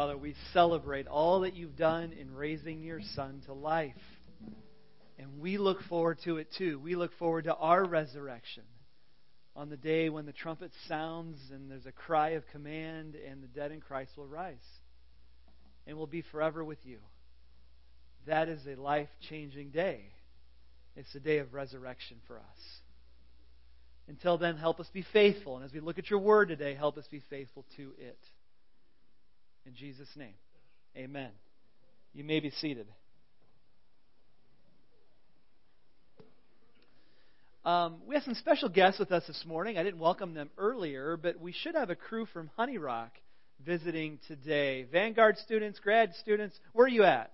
Father, 0.00 0.16
we 0.16 0.34
celebrate 0.54 1.06
all 1.06 1.40
that 1.40 1.54
you've 1.54 1.76
done 1.76 2.14
in 2.18 2.34
raising 2.34 2.82
your 2.82 3.02
Son 3.14 3.42
to 3.44 3.52
life. 3.52 3.92
And 5.18 5.40
we 5.40 5.58
look 5.58 5.82
forward 5.90 6.20
to 6.24 6.38
it 6.38 6.48
too. 6.56 6.78
We 6.78 6.96
look 6.96 7.10
forward 7.18 7.44
to 7.44 7.54
our 7.54 7.84
resurrection 7.84 8.62
on 9.54 9.68
the 9.68 9.76
day 9.76 10.08
when 10.08 10.24
the 10.24 10.32
trumpet 10.32 10.70
sounds 10.88 11.36
and 11.52 11.70
there's 11.70 11.84
a 11.84 11.92
cry 11.92 12.30
of 12.30 12.48
command 12.50 13.14
and 13.14 13.42
the 13.42 13.46
dead 13.46 13.72
in 13.72 13.82
Christ 13.82 14.12
will 14.16 14.26
rise. 14.26 14.56
And 15.86 15.98
we'll 15.98 16.06
be 16.06 16.24
forever 16.32 16.64
with 16.64 16.78
you. 16.84 17.00
That 18.26 18.48
is 18.48 18.66
a 18.66 18.80
life 18.80 19.10
changing 19.28 19.68
day. 19.68 20.00
It's 20.96 21.14
a 21.14 21.20
day 21.20 21.40
of 21.40 21.52
resurrection 21.52 22.16
for 22.26 22.38
us. 22.38 22.80
Until 24.08 24.38
then, 24.38 24.56
help 24.56 24.80
us 24.80 24.88
be 24.94 25.04
faithful. 25.12 25.56
And 25.56 25.64
as 25.66 25.74
we 25.74 25.80
look 25.80 25.98
at 25.98 26.08
your 26.08 26.20
word 26.20 26.48
today, 26.48 26.74
help 26.74 26.96
us 26.96 27.04
be 27.10 27.20
faithful 27.28 27.66
to 27.76 27.92
it. 27.98 28.18
In 29.66 29.74
Jesus' 29.74 30.08
name, 30.16 30.34
amen. 30.96 31.30
You 32.14 32.24
may 32.24 32.40
be 32.40 32.50
seated. 32.50 32.86
Um, 37.62 37.96
we 38.06 38.14
have 38.14 38.24
some 38.24 38.34
special 38.34 38.70
guests 38.70 38.98
with 38.98 39.12
us 39.12 39.26
this 39.26 39.44
morning. 39.46 39.76
I 39.76 39.82
didn't 39.82 40.00
welcome 40.00 40.32
them 40.32 40.48
earlier, 40.56 41.18
but 41.18 41.38
we 41.38 41.52
should 41.52 41.74
have 41.74 41.90
a 41.90 41.94
crew 41.94 42.24
from 42.32 42.50
HoneyRock 42.58 43.10
visiting 43.64 44.18
today. 44.26 44.84
Vanguard 44.90 45.36
students, 45.36 45.78
grad 45.78 46.14
students, 46.14 46.58
where 46.72 46.86
are 46.86 46.88
you 46.88 47.04
at? 47.04 47.30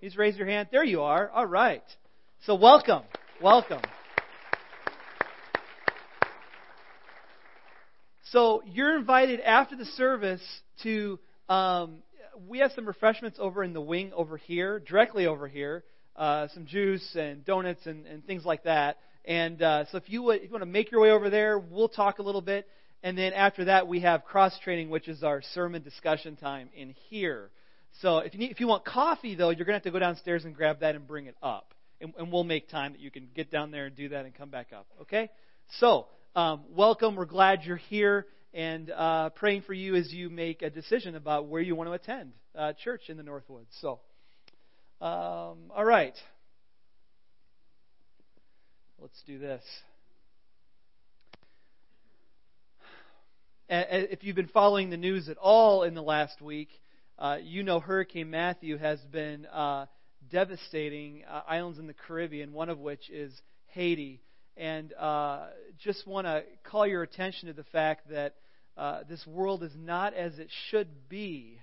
Please 0.00 0.18
raise 0.18 0.36
your 0.36 0.46
hand. 0.46 0.68
There 0.70 0.84
you 0.84 1.00
are. 1.00 1.30
All 1.30 1.46
right. 1.46 1.82
So 2.44 2.56
welcome. 2.56 3.04
Welcome. 3.40 3.80
So 8.32 8.62
you're 8.66 8.98
invited 8.98 9.40
after 9.40 9.76
the 9.76 9.86
service 9.86 10.42
to. 10.82 11.18
Um, 11.50 12.04
we 12.48 12.60
have 12.60 12.70
some 12.76 12.86
refreshments 12.86 13.38
over 13.40 13.64
in 13.64 13.72
the 13.72 13.80
wing 13.80 14.12
over 14.14 14.36
here, 14.36 14.78
directly 14.78 15.26
over 15.26 15.48
here. 15.48 15.84
Uh, 16.14 16.46
some 16.54 16.64
juice 16.64 17.16
and 17.16 17.44
donuts 17.44 17.86
and, 17.86 18.06
and 18.06 18.24
things 18.24 18.44
like 18.44 18.64
that. 18.64 18.98
And 19.24 19.60
uh, 19.60 19.84
so 19.90 19.98
if 19.98 20.08
you, 20.08 20.22
would, 20.22 20.36
if 20.36 20.44
you 20.44 20.50
want 20.50 20.62
to 20.62 20.66
make 20.66 20.92
your 20.92 21.00
way 21.00 21.10
over 21.10 21.28
there, 21.28 21.58
we'll 21.58 21.88
talk 21.88 22.20
a 22.20 22.22
little 22.22 22.40
bit. 22.40 22.68
And 23.02 23.18
then 23.18 23.32
after 23.32 23.64
that, 23.64 23.88
we 23.88 24.00
have 24.00 24.24
cross 24.24 24.56
training, 24.62 24.90
which 24.90 25.08
is 25.08 25.24
our 25.24 25.42
sermon 25.54 25.82
discussion 25.82 26.36
time 26.36 26.68
in 26.74 26.94
here. 27.08 27.50
So 28.00 28.18
if 28.18 28.32
you, 28.34 28.40
need, 28.40 28.50
if 28.52 28.60
you 28.60 28.68
want 28.68 28.84
coffee, 28.84 29.34
though, 29.34 29.50
you're 29.50 29.64
going 29.64 29.72
to 29.72 29.74
have 29.74 29.82
to 29.82 29.90
go 29.90 29.98
downstairs 29.98 30.44
and 30.44 30.54
grab 30.54 30.80
that 30.80 30.94
and 30.94 31.06
bring 31.06 31.26
it 31.26 31.36
up. 31.42 31.74
And, 32.00 32.12
and 32.16 32.32
we'll 32.32 32.44
make 32.44 32.68
time 32.68 32.92
that 32.92 33.00
you 33.00 33.10
can 33.10 33.28
get 33.34 33.50
down 33.50 33.72
there 33.72 33.86
and 33.86 33.96
do 33.96 34.10
that 34.10 34.24
and 34.24 34.34
come 34.34 34.50
back 34.50 34.68
up. 34.72 34.86
Okay? 35.02 35.30
So, 35.78 36.06
um, 36.36 36.62
welcome. 36.70 37.16
We're 37.16 37.24
glad 37.24 37.62
you're 37.64 37.76
here 37.76 38.26
and 38.52 38.90
uh, 38.90 39.30
praying 39.30 39.62
for 39.62 39.74
you 39.74 39.94
as 39.94 40.12
you 40.12 40.28
make 40.28 40.62
a 40.62 40.70
decision 40.70 41.14
about 41.14 41.46
where 41.46 41.62
you 41.62 41.74
want 41.74 41.88
to 41.88 41.94
attend 41.94 42.32
uh, 42.56 42.72
church 42.84 43.02
in 43.08 43.16
the 43.16 43.22
Northwoods. 43.22 43.68
So, 43.80 44.00
um, 45.00 45.70
all 45.74 45.84
right. 45.84 46.14
Let's 49.00 49.22
do 49.26 49.38
this. 49.38 49.62
If 53.72 54.24
you've 54.24 54.36
been 54.36 54.48
following 54.48 54.90
the 54.90 54.96
news 54.96 55.28
at 55.28 55.38
all 55.38 55.84
in 55.84 55.94
the 55.94 56.02
last 56.02 56.42
week, 56.42 56.68
uh, 57.18 57.38
you 57.40 57.62
know 57.62 57.78
Hurricane 57.78 58.28
Matthew 58.28 58.76
has 58.78 58.98
been 59.12 59.46
uh, 59.46 59.86
devastating 60.28 61.22
uh, 61.30 61.42
islands 61.48 61.78
in 61.78 61.86
the 61.86 61.94
Caribbean, 61.94 62.52
one 62.52 62.68
of 62.68 62.78
which 62.78 63.08
is 63.10 63.32
Haiti 63.68 64.20
and 64.56 64.92
uh, 64.94 65.46
just 65.82 66.06
want 66.06 66.26
to 66.26 66.42
call 66.64 66.86
your 66.86 67.02
attention 67.02 67.48
to 67.48 67.54
the 67.54 67.64
fact 67.64 68.10
that 68.10 68.34
uh, 68.76 69.00
this 69.08 69.26
world 69.26 69.62
is 69.62 69.72
not 69.76 70.14
as 70.14 70.38
it 70.38 70.48
should 70.70 71.08
be. 71.08 71.58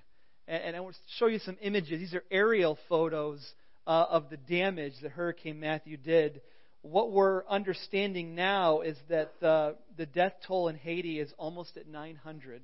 And, 0.48 0.64
and 0.64 0.76
I 0.76 0.80
want 0.80 0.96
to 0.96 1.02
show 1.18 1.28
you 1.28 1.40
some 1.40 1.58
images. 1.62 2.00
These 2.00 2.14
are 2.14 2.24
aerial 2.32 2.78
photos 2.90 3.54
uh, 3.86 4.06
of 4.10 4.30
the 4.30 4.38
damage 4.38 4.94
that 5.02 5.12
Hurricane 5.12 5.60
Matthew 5.60 5.98
did. 5.98 6.42
What 6.82 7.12
we're 7.12 7.46
understanding 7.48 8.36
now 8.36 8.82
is 8.82 8.98
that 9.10 9.34
the, 9.42 9.76
the 9.98 10.06
death 10.06 10.34
toll 10.46 10.68
in 10.68 10.76
Haiti 10.76 11.20
is 11.20 11.34
almost 11.38 11.76
at 11.78 11.88
900. 11.88 12.62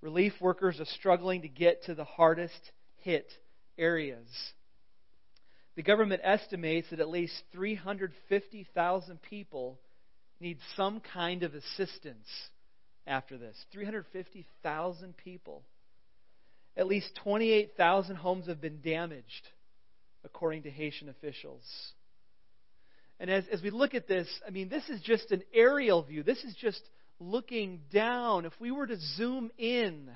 Relief 0.00 0.32
workers 0.40 0.80
are 0.80 0.86
struggling 0.86 1.42
to 1.42 1.48
get 1.48 1.84
to 1.84 1.94
the 1.94 2.04
hardest 2.04 2.72
hit 2.96 3.30
areas. 3.76 4.26
The 5.80 5.84
government 5.84 6.20
estimates 6.22 6.90
that 6.90 7.00
at 7.00 7.08
least 7.08 7.32
350,000 7.52 9.22
people 9.22 9.78
need 10.38 10.58
some 10.76 11.00
kind 11.00 11.42
of 11.42 11.54
assistance 11.54 12.28
after 13.06 13.38
this. 13.38 13.56
350,000 13.72 15.16
people. 15.16 15.62
At 16.76 16.86
least 16.86 17.18
28,000 17.24 18.16
homes 18.16 18.46
have 18.48 18.60
been 18.60 18.82
damaged, 18.82 19.48
according 20.22 20.64
to 20.64 20.70
Haitian 20.70 21.08
officials. 21.08 21.64
And 23.18 23.30
as, 23.30 23.44
as 23.50 23.62
we 23.62 23.70
look 23.70 23.94
at 23.94 24.06
this, 24.06 24.28
I 24.46 24.50
mean, 24.50 24.68
this 24.68 24.86
is 24.90 25.00
just 25.00 25.30
an 25.30 25.42
aerial 25.54 26.02
view. 26.02 26.22
This 26.22 26.44
is 26.44 26.54
just 26.60 26.82
looking 27.18 27.80
down. 27.90 28.44
If 28.44 28.52
we 28.60 28.70
were 28.70 28.86
to 28.86 28.98
zoom 29.16 29.50
in, 29.56 30.10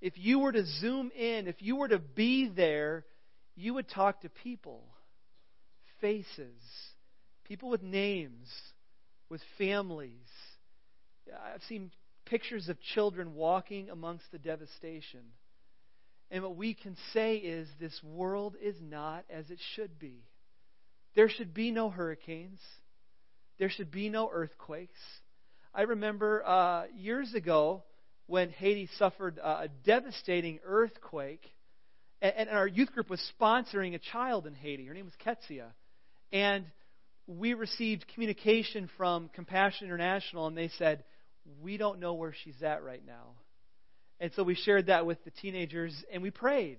if 0.00 0.14
you 0.16 0.38
were 0.38 0.52
to 0.52 0.64
zoom 0.64 1.10
in, 1.14 1.48
if 1.48 1.56
you 1.60 1.76
were 1.76 1.88
to 1.88 1.98
be 1.98 2.48
there, 2.48 3.04
you 3.56 3.74
would 3.74 3.88
talk 3.88 4.22
to 4.22 4.28
people, 4.28 4.84
faces, 6.00 6.60
people 7.44 7.70
with 7.70 7.82
names, 7.82 8.48
with 9.28 9.40
families. 9.58 10.28
I've 11.54 11.62
seen 11.68 11.90
pictures 12.26 12.68
of 12.68 12.80
children 12.80 13.34
walking 13.34 13.90
amongst 13.90 14.30
the 14.32 14.38
devastation. 14.38 15.20
And 16.30 16.42
what 16.42 16.56
we 16.56 16.74
can 16.74 16.96
say 17.12 17.36
is 17.36 17.68
this 17.78 18.00
world 18.02 18.56
is 18.60 18.76
not 18.80 19.24
as 19.30 19.50
it 19.50 19.58
should 19.74 19.98
be. 19.98 20.24
There 21.14 21.28
should 21.28 21.54
be 21.54 21.70
no 21.70 21.90
hurricanes. 21.90 22.58
There 23.58 23.70
should 23.70 23.90
be 23.90 24.08
no 24.08 24.30
earthquakes. 24.32 24.98
I 25.72 25.82
remember 25.82 26.44
uh, 26.44 26.84
years 26.96 27.34
ago 27.34 27.84
when 28.26 28.50
Haiti 28.50 28.88
suffered 28.98 29.38
a 29.38 29.68
devastating 29.84 30.58
earthquake 30.64 31.44
and, 32.24 32.48
our 32.48 32.66
youth 32.66 32.92
group 32.92 33.10
was 33.10 33.20
sponsoring 33.40 33.94
a 33.94 33.98
child 33.98 34.46
in 34.46 34.54
Haiti. 34.54 34.86
Her 34.86 34.94
name 34.94 35.04
was 35.04 35.14
Ketsia. 35.24 35.66
And 36.32 36.64
we 37.26 37.54
received 37.54 38.06
communication 38.12 38.88
from 38.96 39.28
Compassion 39.34 39.86
International, 39.86 40.46
and 40.46 40.56
they 40.56 40.70
said, 40.78 41.04
We 41.62 41.76
don't 41.76 42.00
know 42.00 42.14
where 42.14 42.34
she's 42.44 42.62
at 42.62 42.82
right 42.82 43.02
now. 43.06 43.32
And 44.20 44.32
so 44.34 44.42
we 44.42 44.54
shared 44.54 44.86
that 44.86 45.06
with 45.06 45.22
the 45.24 45.30
teenagers, 45.30 45.94
and 46.12 46.22
we 46.22 46.30
prayed. 46.30 46.78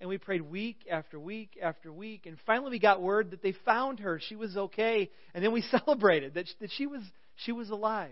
And 0.00 0.08
we 0.08 0.18
prayed 0.18 0.42
week 0.42 0.86
after 0.90 1.18
week 1.18 1.58
after 1.60 1.92
week. 1.92 2.26
And 2.26 2.36
finally, 2.46 2.70
we 2.70 2.78
got 2.78 3.02
word 3.02 3.32
that 3.32 3.42
they 3.42 3.54
found 3.64 3.98
her. 4.00 4.20
She 4.28 4.36
was 4.36 4.56
okay. 4.56 5.10
And 5.34 5.42
then 5.42 5.50
we 5.50 5.62
celebrated 5.86 6.34
that, 6.34 6.46
that 6.60 6.70
she, 6.76 6.86
was, 6.86 7.02
she 7.36 7.52
was 7.52 7.70
alive. 7.70 8.10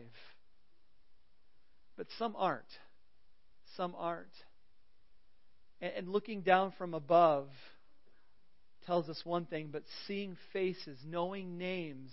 But 1.96 2.08
some 2.18 2.34
aren't. 2.36 2.64
Some 3.76 3.94
aren't. 3.96 4.26
And 5.80 6.08
looking 6.08 6.40
down 6.40 6.72
from 6.78 6.94
above 6.94 7.48
tells 8.86 9.08
us 9.08 9.20
one 9.24 9.44
thing, 9.44 9.68
but 9.70 9.82
seeing 10.06 10.36
faces, 10.52 10.98
knowing 11.04 11.58
names, 11.58 12.10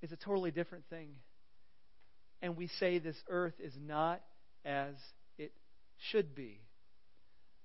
is 0.00 0.12
a 0.12 0.16
totally 0.16 0.50
different 0.50 0.84
thing. 0.88 1.08
And 2.40 2.56
we 2.56 2.68
say 2.78 2.98
this 2.98 3.16
earth 3.28 3.54
is 3.62 3.74
not 3.78 4.22
as 4.64 4.94
it 5.36 5.52
should 6.10 6.34
be. 6.34 6.60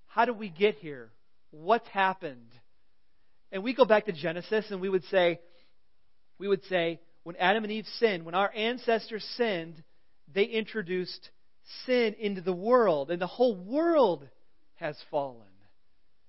How 0.06 0.24
do 0.26 0.34
we 0.34 0.50
get 0.50 0.76
here? 0.76 1.10
What's 1.50 1.88
happened? 1.88 2.50
And 3.52 3.62
we 3.62 3.74
go 3.74 3.84
back 3.84 4.06
to 4.06 4.12
Genesis 4.12 4.66
and 4.70 4.80
we 4.80 4.88
would 4.88 5.04
say, 5.04 5.40
we 6.38 6.48
would 6.48 6.64
say, 6.64 7.00
when 7.22 7.36
Adam 7.36 7.64
and 7.64 7.72
Eve 7.72 7.86
sinned, 7.98 8.24
when 8.24 8.34
our 8.34 8.52
ancestors 8.54 9.24
sinned, 9.36 9.82
they 10.32 10.44
introduced 10.44 11.30
sin 11.84 12.14
into 12.18 12.40
the 12.40 12.52
world, 12.52 13.10
and 13.10 13.20
the 13.20 13.26
whole 13.26 13.56
world 13.56 14.28
has 14.76 14.96
fallen. 15.10 15.42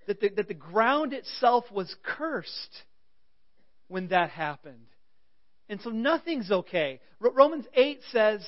That 0.07 0.21
the, 0.21 0.29
that 0.29 0.47
the 0.47 0.53
ground 0.53 1.13
itself 1.13 1.65
was 1.71 1.93
cursed 2.03 2.83
when 3.87 4.07
that 4.09 4.29
happened. 4.29 4.87
And 5.69 5.81
so 5.81 5.89
nothing's 5.89 6.49
okay. 6.49 7.01
Romans 7.19 7.65
8 7.73 7.99
says, 8.11 8.45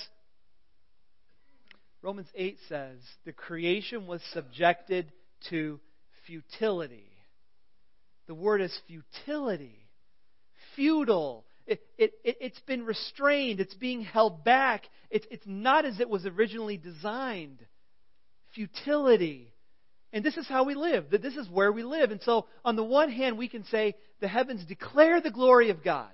Romans 2.02 2.28
8 2.34 2.58
says, 2.70 2.98
the 3.26 3.34
creation 3.34 4.08
was 4.08 4.22
subjected 4.32 5.12
to 5.50 5.80
futility. 6.26 7.12
The 8.28 8.36
word 8.36 8.62
is 8.62 8.78
futility. 8.88 9.76
Futile. 10.76 11.44
It, 11.70 11.82
it, 11.98 12.14
it, 12.24 12.38
has 12.42 12.64
been 12.66 12.84
restrained. 12.84 13.60
It's 13.60 13.76
being 13.76 14.02
held 14.02 14.44
back. 14.44 14.84
It, 15.10 15.28
it's 15.30 15.46
not 15.46 15.86
as 15.86 16.00
it 16.00 16.10
was 16.10 16.26
originally 16.26 16.78
designed. 16.78 17.60
Futility. 18.56 19.54
And 20.12 20.26
this 20.26 20.36
is 20.36 20.48
how 20.48 20.64
we 20.64 20.74
live. 20.74 21.06
This 21.12 21.36
is 21.36 21.48
where 21.50 21.72
we 21.72 21.84
live. 21.84 22.10
And 22.10 22.22
so, 22.24 22.48
on 22.66 22.76
the 22.76 22.84
one 22.84 23.12
hand, 23.12 23.38
we 23.38 23.48
can 23.48 23.64
say 23.66 23.96
the 24.20 24.28
heavens 24.28 24.66
declare 24.66 25.22
the 25.22 25.30
glory 25.30 25.70
of 25.70 25.84
God. 25.84 26.10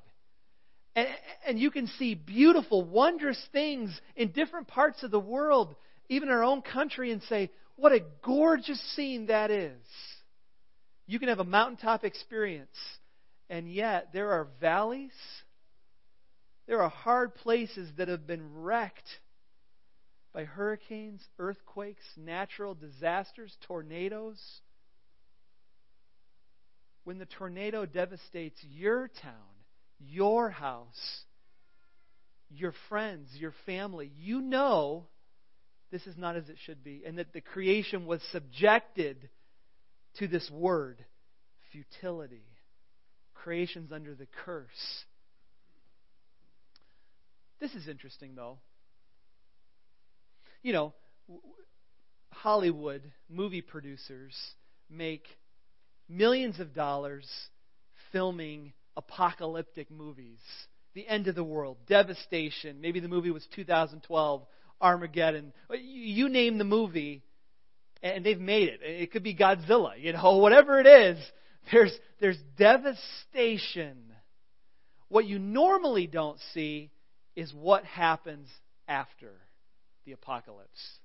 And, 0.95 1.07
and 1.47 1.59
you 1.59 1.71
can 1.71 1.87
see 1.87 2.15
beautiful, 2.15 2.83
wondrous 2.83 3.41
things 3.53 3.97
in 4.17 4.31
different 4.31 4.67
parts 4.67 5.03
of 5.03 5.11
the 5.11 5.19
world. 5.19 5.73
even 6.09 6.29
our 6.29 6.43
own 6.43 6.61
country 6.61 7.11
and 7.11 7.23
say, 7.23 7.49
what 7.77 7.93
a 7.93 8.03
gorgeous 8.23 8.81
scene 8.95 9.27
that 9.27 9.51
is. 9.51 9.81
You 11.07 11.19
can 11.19 11.29
have 11.29 11.39
a 11.39 11.45
mountaintop 11.45 12.03
experience, 12.03 12.75
and 13.49 13.71
yet 13.71 14.09
there 14.11 14.31
are 14.31 14.47
valleys, 14.59 15.11
there 16.67 16.81
are 16.81 16.89
hard 16.89 17.35
places 17.35 17.89
that 17.97 18.07
have 18.07 18.25
been 18.25 18.61
wrecked 18.61 19.19
by 20.33 20.45
hurricanes, 20.45 21.21
earthquakes, 21.39 22.03
natural 22.17 22.73
disasters, 22.73 23.55
tornadoes. 23.67 24.41
When 27.03 27.19
the 27.19 27.25
tornado 27.25 27.85
devastates 27.85 28.59
your 28.63 29.09
town, 29.21 29.33
your 29.99 30.49
house, 30.49 31.23
your 32.49 32.73
friends, 32.89 33.29
your 33.35 33.53
family, 33.65 34.11
you 34.17 34.41
know 34.41 35.05
this 35.91 36.07
is 36.07 36.17
not 36.17 36.35
as 36.35 36.49
it 36.49 36.57
should 36.65 36.83
be, 36.83 37.03
and 37.05 37.17
that 37.19 37.31
the 37.31 37.41
creation 37.41 38.05
was 38.05 38.21
subjected 38.31 39.29
to 40.17 40.27
this 40.27 40.49
word 40.51 41.05
futility. 41.71 42.43
Creation's 43.33 43.91
under 43.91 44.15
the 44.15 44.27
curse. 44.43 45.05
This 47.59 47.73
is 47.73 47.87
interesting, 47.87 48.35
though. 48.35 48.59
You 50.61 50.73
know, 50.73 50.93
Hollywood 52.31 53.01
movie 53.29 53.61
producers 53.61 54.35
make 54.89 55.25
millions 56.09 56.59
of 56.59 56.73
dollars 56.73 57.27
filming 58.11 58.73
apocalyptic 58.97 59.89
movies. 59.89 60.39
The 60.93 61.07
end 61.07 61.27
of 61.27 61.35
the 61.35 61.43
world, 61.43 61.77
devastation. 61.87 62.81
Maybe 62.81 62.99
the 62.99 63.07
movie 63.07 63.31
was 63.31 63.45
2012, 63.55 64.43
Armageddon. 64.81 65.53
You 65.71 66.29
name 66.29 66.57
the 66.57 66.63
movie, 66.63 67.23
and 68.01 68.25
they've 68.25 68.39
made 68.39 68.69
it. 68.69 68.79
It 68.81 69.11
could 69.11 69.23
be 69.23 69.35
Godzilla, 69.35 69.99
you 69.99 70.13
know, 70.13 70.37
whatever 70.37 70.79
it 70.79 70.87
is. 70.87 71.17
There's, 71.71 71.97
there's 72.19 72.37
devastation. 72.57 73.97
What 75.09 75.25
you 75.25 75.39
normally 75.39 76.07
don't 76.07 76.39
see 76.53 76.91
is 77.35 77.53
what 77.53 77.83
happens 77.83 78.47
after 78.87 79.31
the 80.05 80.13
apocalypse. 80.13 80.99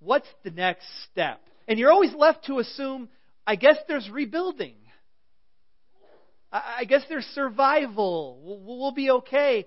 What's 0.00 0.28
the 0.44 0.50
next 0.50 0.86
step? 1.10 1.40
And 1.68 1.78
you're 1.78 1.92
always 1.92 2.14
left 2.14 2.46
to 2.46 2.58
assume, 2.58 3.08
I 3.46 3.56
guess 3.56 3.76
there's 3.88 4.08
rebuilding. 4.10 4.74
I 6.52 6.84
guess 6.84 7.02
there's 7.08 7.26
survival. 7.26 8.40
We'll, 8.66 8.92
be 8.92 9.10
okay. 9.10 9.66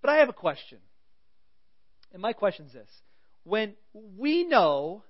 But 0.00 0.10
I 0.10 0.16
have 0.18 0.28
a 0.28 0.34
question. 0.34 0.78
And 2.12 2.22
my 2.22 2.32
question 2.32 2.66
is 2.66 2.72
this 2.72 2.88
when 3.44 3.74
we 4.16 4.44
know 4.44 5.02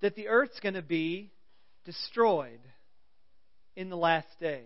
that 0.00 0.16
the 0.16 0.28
earth's 0.28 0.58
going 0.58 0.74
to 0.74 0.82
be 0.82 1.30
destroyed 1.84 2.60
in 3.76 3.88
the 3.88 3.96
last 3.96 4.26
day, 4.40 4.64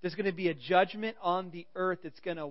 there's 0.00 0.14
going 0.14 0.26
to 0.26 0.32
be 0.32 0.48
a 0.48 0.54
judgment 0.54 1.16
on 1.22 1.50
the 1.50 1.66
earth 1.74 2.00
that's 2.02 2.20
going 2.20 2.36
to 2.36 2.50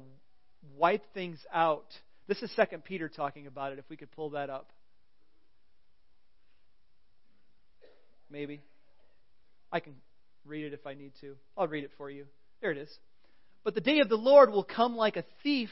wipe 0.77 1.03
things 1.13 1.39
out. 1.53 1.85
This 2.27 2.41
is 2.41 2.51
Second 2.55 2.83
Peter 2.83 3.07
talking 3.07 3.47
about 3.47 3.71
it. 3.71 3.79
If 3.79 3.85
we 3.89 3.97
could 3.97 4.11
pull 4.11 4.31
that 4.31 4.49
up, 4.49 4.69
maybe 8.29 8.61
I 9.71 9.79
can 9.79 9.93
read 10.45 10.65
it 10.65 10.73
if 10.73 10.85
I 10.87 10.93
need 10.93 11.11
to. 11.21 11.35
I'll 11.57 11.67
read 11.67 11.83
it 11.83 11.91
for 11.97 12.09
you. 12.09 12.25
There 12.61 12.71
it 12.71 12.77
is. 12.77 12.89
But 13.63 13.75
the 13.75 13.81
day 13.81 13.99
of 13.99 14.09
the 14.09 14.15
Lord 14.15 14.51
will 14.51 14.63
come 14.63 14.95
like 14.95 15.17
a 15.17 15.25
thief. 15.43 15.69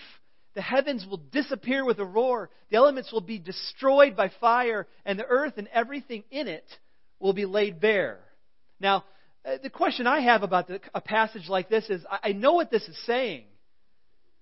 The 0.55 0.61
heavens 0.61 1.05
will 1.09 1.17
disappear 1.17 1.83
with 1.85 1.99
a 1.99 2.05
roar. 2.05 2.49
The 2.69 2.77
elements 2.77 3.11
will 3.11 3.21
be 3.21 3.39
destroyed 3.39 4.15
by 4.15 4.31
fire, 4.39 4.87
and 5.05 5.17
the 5.17 5.25
earth 5.25 5.53
and 5.57 5.67
everything 5.73 6.23
in 6.29 6.47
it 6.47 6.65
will 7.19 7.33
be 7.33 7.45
laid 7.45 7.79
bare. 7.79 8.19
Now, 8.79 9.03
Uh, 9.45 9.57
the 9.61 9.69
question 9.69 10.07
I 10.07 10.21
have 10.21 10.43
about 10.43 10.67
the, 10.67 10.79
a 10.93 11.01
passage 11.01 11.49
like 11.49 11.69
this 11.69 11.89
is 11.89 12.03
I, 12.09 12.29
I 12.29 12.31
know 12.31 12.53
what 12.53 12.71
this 12.71 12.87
is 12.87 12.97
saying. 13.05 13.43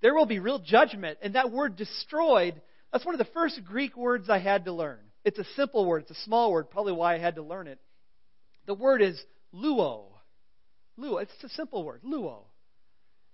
There 0.02 0.14
will 0.14 0.26
be 0.26 0.40
real 0.40 0.60
judgment, 0.60 1.20
and 1.22 1.36
that 1.36 1.52
word 1.52 1.76
destroyed, 1.76 2.60
that's 2.92 3.06
one 3.06 3.14
of 3.14 3.20
the 3.20 3.34
first 3.34 3.62
Greek 3.64 3.96
words 3.96 4.30
I 4.30 4.40
had 4.40 4.66
to 4.66 4.74
learn. 4.74 5.00
It's 5.24 5.40
a 5.40 5.46
simple 5.56 5.86
word, 5.86 6.04
it's 6.04 6.12
a 6.12 6.24
small 6.24 6.52
word, 6.52 6.70
probably 6.70 6.94
why 6.94 7.16
I 7.16 7.20
had 7.20 7.36
to 7.36 7.44
learn 7.44 7.68
it. 7.68 7.80
The 8.66 8.74
word 8.74 9.02
is 9.02 9.22
luo. 9.54 10.06
Luo. 11.00 11.22
It's 11.22 11.32
a 11.44 11.50
simple 11.50 11.84
word, 11.84 12.02
luo. 12.04 12.44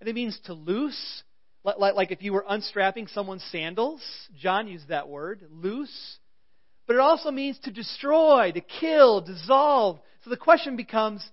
And 0.00 0.08
it 0.08 0.14
means 0.14 0.38
to 0.44 0.54
loose, 0.54 1.22
like, 1.64 1.94
like 1.94 2.10
if 2.10 2.22
you 2.22 2.32
were 2.32 2.44
unstrapping 2.48 3.08
someone's 3.08 3.44
sandals. 3.50 4.02
John 4.38 4.68
used 4.68 4.88
that 4.88 5.08
word, 5.08 5.44
loose. 5.50 6.18
But 6.86 6.94
it 6.94 7.00
also 7.00 7.30
means 7.30 7.58
to 7.60 7.70
destroy, 7.70 8.52
to 8.52 8.60
kill, 8.60 9.20
dissolve. 9.20 9.98
So 10.24 10.30
the 10.30 10.36
question 10.36 10.76
becomes 10.76 11.28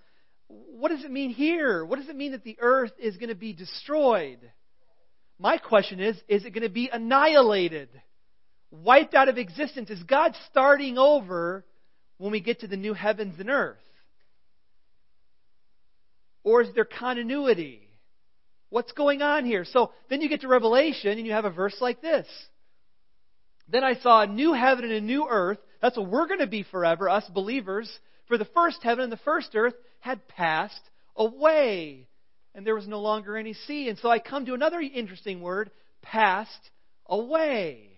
what 0.47 0.89
does 0.89 1.03
it 1.03 1.11
mean 1.11 1.31
here? 1.31 1.83
What 1.83 1.99
does 1.99 2.09
it 2.09 2.15
mean 2.15 2.33
that 2.33 2.43
the 2.43 2.57
earth 2.59 2.91
is 2.99 3.17
going 3.17 3.29
to 3.29 3.35
be 3.35 3.53
destroyed? 3.53 4.39
My 5.39 5.57
question 5.57 5.99
is 5.99 6.15
is 6.27 6.45
it 6.45 6.51
going 6.51 6.63
to 6.63 6.69
be 6.69 6.89
annihilated? 6.91 7.89
Wiped 8.71 9.13
out 9.13 9.29
of 9.29 9.37
existence? 9.37 9.89
Is 9.89 10.03
God 10.03 10.35
starting 10.49 10.97
over 10.97 11.65
when 12.17 12.31
we 12.31 12.41
get 12.41 12.61
to 12.61 12.67
the 12.67 12.77
new 12.77 12.93
heavens 12.93 13.39
and 13.39 13.49
earth? 13.49 13.77
Or 16.43 16.61
is 16.61 16.69
there 16.75 16.85
continuity? 16.85 17.81
What's 18.69 18.91
going 18.91 19.21
on 19.21 19.45
here? 19.45 19.65
So 19.65 19.91
then 20.09 20.21
you 20.21 20.29
get 20.29 20.41
to 20.41 20.47
Revelation 20.47 21.17
and 21.17 21.25
you 21.25 21.33
have 21.33 21.45
a 21.45 21.49
verse 21.49 21.75
like 21.79 22.01
this. 22.01 22.27
Then 23.67 23.83
I 23.83 23.95
saw 23.95 24.21
a 24.21 24.27
new 24.27 24.53
heaven 24.53 24.85
and 24.85 24.93
a 24.93 25.01
new 25.01 25.27
earth. 25.27 25.57
That's 25.81 25.97
what 25.97 26.09
we're 26.09 26.27
going 26.27 26.39
to 26.39 26.47
be 26.47 26.63
forever, 26.63 27.09
us 27.09 27.25
believers. 27.33 27.91
For 28.27 28.37
the 28.37 28.45
first 28.45 28.79
heaven 28.83 29.03
and 29.03 29.11
the 29.11 29.17
first 29.17 29.49
earth 29.55 29.73
had 30.05 30.27
passed 30.27 30.79
away, 31.15 32.07
and 32.53 32.65
there 32.65 32.75
was 32.75 32.87
no 32.87 33.01
longer 33.01 33.35
any 33.35 33.53
sea. 33.53 33.89
And 33.89 33.97
so 33.97 34.09
I 34.09 34.19
come 34.19 34.45
to 34.45 34.53
another 34.53 34.79
interesting 34.79 35.41
word, 35.41 35.71
passed 36.03 36.69
away. 37.07 37.89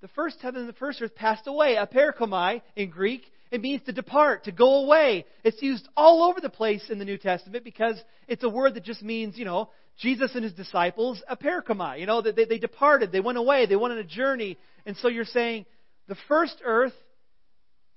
The 0.00 0.08
first 0.08 0.36
heaven 0.40 0.60
and 0.60 0.68
the 0.68 0.74
first 0.74 1.02
earth 1.02 1.16
passed 1.16 1.48
away. 1.48 1.74
Aperchomai 1.74 2.62
in 2.76 2.90
Greek 2.90 3.22
it 3.50 3.60
means 3.60 3.82
to 3.86 3.92
depart, 3.92 4.44
to 4.44 4.52
go 4.52 4.84
away. 4.84 5.26
It's 5.42 5.60
used 5.60 5.88
all 5.96 6.22
over 6.22 6.40
the 6.40 6.48
place 6.48 6.88
in 6.88 7.00
the 7.00 7.04
New 7.04 7.18
Testament 7.18 7.64
because 7.64 8.00
it's 8.28 8.44
a 8.44 8.48
word 8.48 8.74
that 8.74 8.84
just 8.84 9.02
means, 9.02 9.36
you 9.36 9.44
know, 9.44 9.70
Jesus 9.98 10.30
and 10.36 10.44
his 10.44 10.52
disciples, 10.52 11.20
aperchomai. 11.28 11.98
You 11.98 12.06
know, 12.06 12.22
they, 12.22 12.44
they 12.44 12.58
departed, 12.58 13.10
they 13.10 13.18
went 13.18 13.38
away, 13.38 13.66
they 13.66 13.74
went 13.74 13.92
on 13.92 13.98
a 13.98 14.04
journey. 14.04 14.56
And 14.86 14.96
so 14.98 15.08
you're 15.08 15.24
saying 15.24 15.66
the 16.06 16.16
first 16.28 16.62
earth 16.64 16.94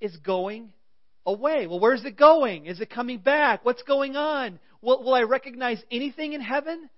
is 0.01 0.17
going 0.17 0.74
away. 1.25 1.68
Well, 1.68 1.80
where's 1.80 2.06
it 2.06 2.18
going? 2.18 2.65
Is 2.65 2.82
it 2.82 2.89
coming 2.89 3.20
back? 3.20 3.63
What's 3.63 3.84
going 3.84 4.15
on? 4.15 4.60
Will, 4.82 5.03
will 5.03 5.13
I 5.13 5.24
recognize 5.24 5.82
anything 5.92 6.34
in 6.34 6.42
heaven? 6.42 6.89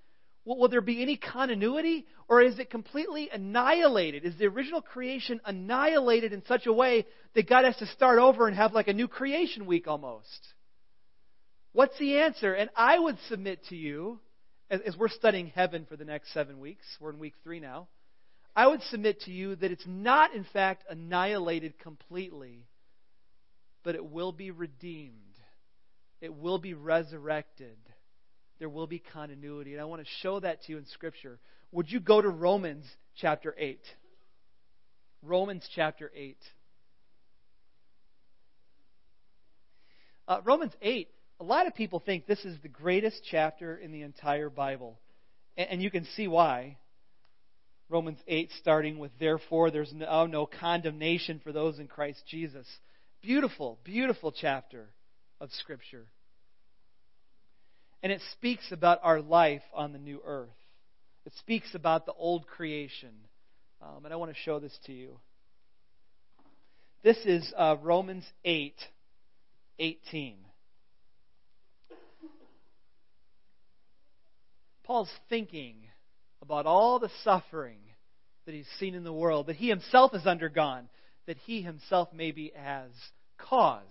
Will, 0.46 0.58
will 0.58 0.70
there 0.70 0.82
be 0.82 1.01
any 1.01 1.17
continuity? 1.17 2.05
Or 2.27 2.41
is 2.41 2.58
it 2.60 2.70
completely 2.70 3.29
annihilated? 3.32 4.25
Is 4.25 4.38
the 4.38 4.46
original 4.46 4.82
creation 4.82 5.39
annihilated 5.46 6.34
in 6.34 6.44
such 6.48 6.65
a 6.65 6.74
way 6.74 7.05
that 7.36 7.50
God 7.50 7.65
has 7.65 7.77
to 7.77 7.88
start 7.88 8.20
over 8.20 8.48
and 8.48 8.55
have 8.55 8.74
like 8.74 8.88
a 8.88 8.94
new 8.94 9.08
creation 9.08 9.65
week 9.65 9.88
almost? 9.88 10.48
What's 11.74 11.98
the 12.00 12.20
answer? 12.20 12.53
And 12.53 12.70
I 12.75 12.98
would 12.98 13.17
submit 13.27 13.65
to 13.67 13.75
you, 13.75 14.20
as, 14.70 14.82
as 14.82 14.98
we're 14.98 15.10
studying 15.10 15.48
heaven 15.48 15.86
for 15.88 15.98
the 15.98 16.05
next 16.05 16.34
seven 16.34 16.60
weeks, 16.60 16.86
we're 17.00 17.12
in 17.12 17.20
week 17.20 17.34
three 17.44 17.60
now, 17.60 17.88
I 18.55 18.67
would 18.67 18.82
submit 18.84 19.22
to 19.24 19.32
you 19.32 19.55
that 19.58 19.72
it's 19.72 19.86
not, 19.86 20.34
in 20.34 20.46
fact, 20.53 20.86
annihilated 20.89 21.77
completely, 21.77 22.65
but 23.85 23.95
it 23.95 24.05
will 24.05 24.33
be 24.33 24.51
redeemed. 24.51 25.13
It 26.19 26.35
will 26.35 26.59
be 26.59 26.73
resurrected 26.73 27.77
there 28.59 28.69
will 28.69 28.87
be 28.87 28.99
continuity. 28.99 29.73
And 29.73 29.81
I 29.81 29.85
want 29.85 30.01
to 30.01 30.11
show 30.21 30.39
that 30.39 30.63
to 30.63 30.71
you 30.71 30.77
in 30.77 30.85
Scripture. 30.85 31.39
Would 31.71 31.91
you 31.91 31.99
go 31.99 32.21
to 32.21 32.29
Romans 32.29 32.85
chapter 33.15 33.53
8? 33.57 33.79
Romans 35.21 35.67
chapter 35.75 36.11
8. 36.15 36.37
Uh, 40.27 40.41
Romans 40.43 40.73
8, 40.81 41.09
a 41.39 41.43
lot 41.43 41.67
of 41.67 41.75
people 41.75 41.99
think 41.99 42.25
this 42.25 42.43
is 42.45 42.57
the 42.61 42.69
greatest 42.69 43.21
chapter 43.29 43.75
in 43.75 43.91
the 43.91 44.01
entire 44.01 44.49
Bible. 44.49 44.99
And, 45.57 45.69
and 45.71 45.81
you 45.81 45.91
can 45.91 46.05
see 46.15 46.27
why. 46.27 46.77
Romans 47.89 48.17
8, 48.27 48.49
starting 48.59 48.97
with, 48.97 49.11
Therefore, 49.19 49.69
there's 49.69 49.93
no, 49.93 50.25
no 50.25 50.47
condemnation 50.47 51.39
for 51.43 51.51
those 51.51 51.77
in 51.77 51.87
Christ 51.87 52.23
Jesus. 52.27 52.65
Beautiful, 53.22 53.79
beautiful 53.84 54.31
chapter 54.31 54.89
of 55.41 55.51
Scripture. 55.51 56.05
And 58.03 58.12
it 58.12 58.22
speaks 58.34 58.72
about 58.72 59.00
our 59.03 59.22
life 59.22 59.63
on 59.74 59.93
the 59.93 60.00
new 60.00 60.22
earth. 60.25 60.50
It 61.25 61.34
speaks 61.39 61.74
about 61.74 62.05
the 62.05 62.13
old 62.13 62.45
creation. 62.48 63.13
Um, 63.81 64.05
and 64.05 64.13
I 64.13 64.17
want 64.17 64.31
to 64.31 64.39
show 64.41 64.60
this 64.60 64.77
to 64.86 64.93
you. 64.93 65.19
This 67.03 67.17
is 67.25 67.51
uh, 67.57 67.77
Romans 67.81 68.25
8 68.43 68.75
18. 69.79 70.38
Paul's 74.84 75.10
thinking 75.29 75.75
about 76.41 76.65
all 76.65 77.00
the 77.00 77.10
suffering 77.24 77.79
that 78.45 78.53
he's 78.53 78.67
seen 78.79 78.93
in 78.93 79.03
the 79.03 79.13
world, 79.13 79.48
that 79.48 79.55
he 79.55 79.67
himself 79.67 80.12
has 80.13 80.27
undergone, 80.27 80.88
that 81.27 81.38
he 81.46 81.62
himself 81.62 82.10
maybe 82.13 82.51
has 82.55 82.91
caused. 83.38 83.86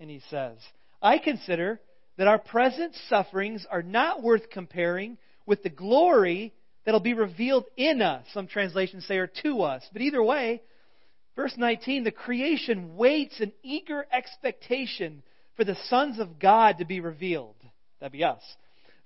And 0.00 0.10
he 0.10 0.20
says, 0.30 0.56
I 1.00 1.18
consider 1.18 1.80
that 2.16 2.28
our 2.28 2.38
present 2.38 2.94
sufferings 3.08 3.66
are 3.70 3.82
not 3.82 4.22
worth 4.22 4.50
comparing 4.50 5.18
with 5.46 5.62
the 5.62 5.70
glory 5.70 6.52
that'll 6.84 7.00
be 7.00 7.14
revealed 7.14 7.64
in 7.76 8.02
us. 8.02 8.26
Some 8.32 8.46
translations 8.46 9.06
say, 9.06 9.16
or 9.16 9.30
to 9.42 9.62
us. 9.62 9.82
But 9.92 10.02
either 10.02 10.22
way, 10.22 10.62
verse 11.36 11.54
19, 11.56 12.04
the 12.04 12.10
creation 12.10 12.96
waits 12.96 13.40
in 13.40 13.52
eager 13.62 14.06
expectation 14.12 15.22
for 15.56 15.64
the 15.64 15.76
sons 15.88 16.18
of 16.18 16.38
God 16.38 16.78
to 16.78 16.84
be 16.84 17.00
revealed. 17.00 17.56
That'd 18.00 18.12
be 18.12 18.24
us. 18.24 18.42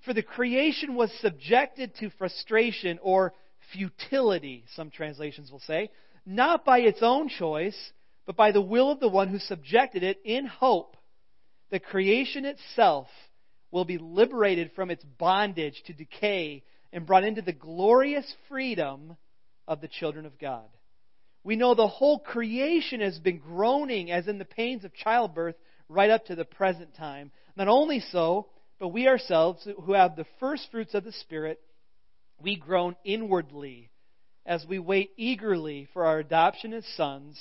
For 0.05 0.13
the 0.13 0.23
creation 0.23 0.95
was 0.95 1.11
subjected 1.21 1.95
to 1.99 2.09
frustration 2.17 2.99
or 3.01 3.33
futility, 3.73 4.63
some 4.75 4.89
translations 4.89 5.51
will 5.51 5.59
say, 5.59 5.89
not 6.27 6.65
by 6.65 6.79
its 6.79 6.99
own 7.01 7.29
choice, 7.29 7.77
but 8.25 8.35
by 8.35 8.51
the 8.51 8.61
will 8.61 8.91
of 8.91 8.99
the 8.99 9.07
one 9.07 9.29
who 9.29 9.39
subjected 9.39 10.03
it 10.03 10.19
in 10.23 10.45
hope. 10.45 10.95
that 11.69 11.83
creation 11.83 12.45
itself 12.45 13.07
will 13.71 13.83
be 13.83 13.97
liberated 13.97 14.71
from 14.73 14.89
its 14.89 15.03
bondage 15.03 15.83
to 15.85 15.93
decay 15.93 16.63
and 16.93 17.05
brought 17.05 17.25
into 17.25 17.41
the 17.41 17.51
glorious 17.51 18.33
freedom 18.47 19.17
of 19.67 19.81
the 19.81 19.87
children 19.89 20.25
of 20.25 20.39
God. 20.39 20.67
We 21.43 21.57
know 21.57 21.75
the 21.75 21.87
whole 21.87 22.19
creation 22.19 23.01
has 23.01 23.19
been 23.19 23.39
groaning 23.39 24.11
as 24.11 24.27
in 24.27 24.37
the 24.37 24.45
pains 24.45 24.85
of 24.85 24.93
childbirth 24.93 25.55
right 25.89 26.09
up 26.09 26.25
to 26.27 26.35
the 26.35 26.45
present 26.45 26.95
time. 26.95 27.31
Not 27.57 27.67
only 27.67 27.99
so, 27.99 28.47
but 28.79 28.89
we 28.89 29.07
ourselves, 29.07 29.67
who 29.83 29.93
have 29.93 30.15
the 30.15 30.25
first 30.39 30.69
fruits 30.71 30.93
of 30.93 31.03
the 31.03 31.11
Spirit, 31.11 31.59
we 32.41 32.55
groan 32.55 32.95
inwardly 33.03 33.89
as 34.47 34.65
we 34.65 34.79
wait 34.79 35.11
eagerly 35.17 35.87
for 35.93 36.05
our 36.05 36.19
adoption 36.19 36.73
as 36.73 36.85
sons, 36.95 37.37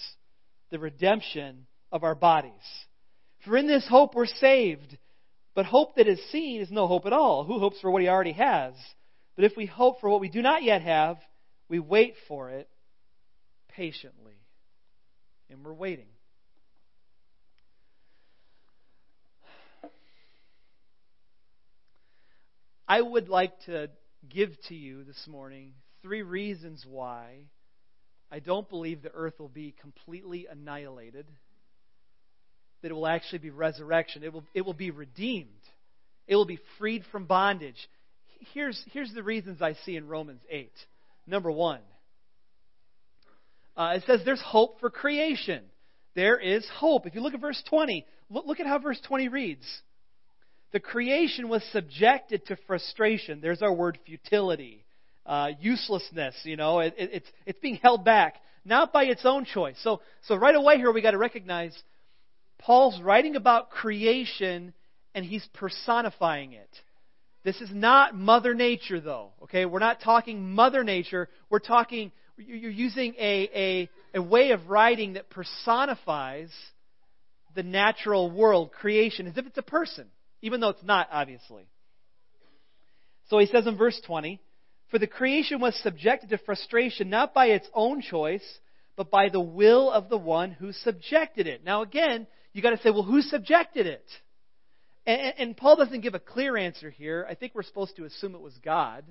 the 0.70 0.78
redemption 0.78 1.66
of 1.92 2.02
our 2.02 2.16
bodies. 2.16 2.52
For 3.44 3.56
in 3.56 3.68
this 3.68 3.86
hope 3.88 4.14
we're 4.14 4.26
saved. 4.26 4.98
But 5.54 5.64
hope 5.64 5.94
that 5.96 6.08
is 6.08 6.20
seen 6.30 6.60
is 6.60 6.70
no 6.70 6.86
hope 6.86 7.06
at 7.06 7.14
all. 7.14 7.44
Who 7.44 7.58
hopes 7.58 7.80
for 7.80 7.90
what 7.90 8.02
he 8.02 8.08
already 8.08 8.32
has? 8.32 8.74
But 9.36 9.46
if 9.46 9.56
we 9.56 9.64
hope 9.64 10.00
for 10.00 10.10
what 10.10 10.20
we 10.20 10.28
do 10.28 10.42
not 10.42 10.62
yet 10.62 10.82
have, 10.82 11.16
we 11.68 11.78
wait 11.78 12.14
for 12.28 12.50
it 12.50 12.68
patiently. 13.68 14.34
And 15.48 15.64
we're 15.64 15.72
waiting. 15.72 16.08
I 22.88 23.00
would 23.00 23.28
like 23.28 23.52
to 23.66 23.88
give 24.28 24.50
to 24.68 24.74
you 24.74 25.04
this 25.04 25.26
morning 25.26 25.72
three 26.06 26.22
reasons 26.22 26.86
why 26.88 27.34
I 28.30 28.38
don't 28.38 28.68
believe 28.68 29.02
the 29.02 29.10
earth 29.12 29.34
will 29.40 29.48
be 29.48 29.74
completely 29.80 30.46
annihilated, 30.48 31.26
that 32.82 32.90
it 32.90 32.94
will 32.94 33.08
actually 33.08 33.38
be 33.40 33.50
resurrection. 33.50 34.22
It 34.22 34.32
will, 34.32 34.44
it 34.54 34.60
will 34.60 34.72
be 34.72 34.92
redeemed, 34.92 35.48
it 36.28 36.36
will 36.36 36.46
be 36.46 36.60
freed 36.78 37.02
from 37.10 37.24
bondage. 37.24 37.88
Here's, 38.54 38.80
here's 38.92 39.12
the 39.14 39.22
reasons 39.22 39.60
I 39.60 39.74
see 39.84 39.96
in 39.96 40.06
Romans 40.06 40.42
8. 40.48 40.70
Number 41.26 41.50
one, 41.50 41.80
uh, 43.76 43.94
it 43.96 44.04
says 44.06 44.20
there's 44.24 44.42
hope 44.42 44.78
for 44.78 44.90
creation. 44.90 45.64
There 46.14 46.38
is 46.38 46.64
hope. 46.72 47.06
If 47.06 47.16
you 47.16 47.20
look 47.20 47.34
at 47.34 47.40
verse 47.40 47.60
20, 47.68 48.06
look, 48.30 48.46
look 48.46 48.60
at 48.60 48.66
how 48.66 48.78
verse 48.78 49.00
20 49.08 49.28
reads. 49.28 49.64
The 50.72 50.80
creation 50.80 51.48
was 51.48 51.64
subjected 51.72 52.46
to 52.46 52.56
frustration. 52.66 53.40
There's 53.40 53.62
our 53.62 53.72
word 53.72 53.98
futility, 54.06 54.85
uh, 55.26 55.50
uselessness. 55.60 56.34
You 56.44 56.56
know, 56.56 56.80
it, 56.80 56.94
it, 56.96 57.10
it's 57.12 57.28
it's 57.44 57.58
being 57.60 57.76
held 57.76 58.04
back, 58.04 58.36
not 58.64 58.92
by 58.92 59.04
its 59.04 59.22
own 59.24 59.44
choice. 59.44 59.76
So 59.82 60.00
so 60.22 60.36
right 60.36 60.54
away 60.54 60.76
here 60.76 60.92
we 60.92 61.02
got 61.02 61.12
to 61.12 61.18
recognize 61.18 61.76
Paul's 62.58 63.00
writing 63.00 63.36
about 63.36 63.70
creation 63.70 64.72
and 65.14 65.24
he's 65.24 65.46
personifying 65.54 66.52
it. 66.52 66.70
This 67.44 67.60
is 67.60 67.70
not 67.72 68.14
Mother 68.14 68.54
Nature, 68.54 69.00
though. 69.00 69.30
Okay, 69.44 69.66
we're 69.66 69.78
not 69.78 70.00
talking 70.00 70.52
Mother 70.54 70.82
Nature. 70.82 71.28
We're 71.48 71.60
talking. 71.60 72.12
You're 72.38 72.70
using 72.70 73.14
a, 73.18 73.88
a, 74.14 74.18
a 74.18 74.22
way 74.22 74.50
of 74.50 74.68
writing 74.68 75.14
that 75.14 75.30
personifies 75.30 76.50
the 77.54 77.62
natural 77.62 78.30
world, 78.30 78.72
creation, 78.72 79.26
as 79.26 79.38
if 79.38 79.46
it's 79.46 79.56
a 79.56 79.62
person 79.62 80.06
even 80.42 80.60
though 80.60 80.68
it's 80.68 80.84
not, 80.84 81.08
obviously. 81.10 81.66
So 83.28 83.38
he 83.38 83.46
says 83.46 83.66
in 83.66 83.76
verse 83.76 84.00
20, 84.06 84.40
For 84.88 84.98
the 84.98 85.06
creation 85.06 85.60
was 85.60 85.78
subjected 85.82 86.30
to 86.30 86.38
frustration 86.38 87.10
not 87.10 87.34
by 87.34 87.46
its 87.46 87.68
own 87.74 88.02
choice, 88.02 88.44
but 88.96 89.10
by 89.10 89.28
the 89.28 89.40
will 89.40 89.90
of 89.90 90.08
the 90.08 90.18
one 90.18 90.52
who 90.52 90.72
subjected 90.72 91.46
it. 91.46 91.64
Now 91.64 91.82
again, 91.82 92.26
you 92.52 92.62
got 92.62 92.70
to 92.70 92.78
say, 92.78 92.90
well, 92.90 93.02
who 93.02 93.20
subjected 93.20 93.86
it? 93.86 94.04
And, 95.06 95.34
and, 95.38 95.56
Paul 95.56 95.76
doesn't 95.76 96.00
give 96.00 96.14
a 96.14 96.18
clear 96.18 96.56
answer 96.56 96.90
here. 96.90 97.26
I 97.28 97.34
think 97.34 97.54
we're 97.54 97.62
supposed 97.62 97.96
to 97.96 98.04
assume 98.04 98.34
it 98.34 98.40
was 98.40 98.58
God, 98.64 99.04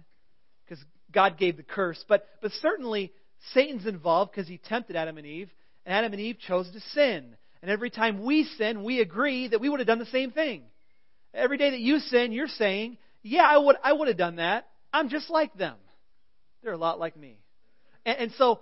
because 0.65 0.83
God 1.13 1.37
gave 1.37 1.55
the 1.55 1.63
curse. 1.63 2.03
But, 2.09 2.25
but 2.41 2.51
certainly, 2.61 3.13
Satan's 3.53 3.85
involved 3.85 4.31
because 4.31 4.47
he 4.47 4.57
tempted 4.57 4.97
Adam 4.97 5.17
and 5.17 5.25
Eve, 5.25 5.49
and 5.85 5.95
Adam 5.95 6.11
and 6.11 6.21
Eve 6.21 6.37
chose 6.39 6.69
to 6.71 6.79
sin. 6.93 7.37
And 7.61 7.71
every 7.71 7.89
time 7.89 8.25
we 8.25 8.43
sin, 8.57 8.83
we 8.83 8.99
agree 8.99 9.47
that 9.47 9.61
we 9.61 9.69
would 9.69 9.79
have 9.79 9.87
done 9.87 9.99
the 9.99 10.05
same 10.07 10.31
thing. 10.31 10.63
Every 11.33 11.57
day 11.57 11.69
that 11.69 11.79
you 11.79 11.99
sin, 11.99 12.31
you're 12.31 12.47
saying, 12.47 12.97
Yeah, 13.23 13.45
I 13.47 13.57
would, 13.57 13.77
I 13.83 13.93
would 13.93 14.07
have 14.07 14.17
done 14.17 14.37
that. 14.37 14.67
I'm 14.95 15.09
just 15.09 15.29
like 15.29 15.53
them. 15.55 15.75
They're 16.63 16.73
a 16.73 16.77
lot 16.77 16.99
like 16.99 17.17
me. 17.17 17.37
And, 18.05 18.17
and 18.17 18.31
so, 18.37 18.61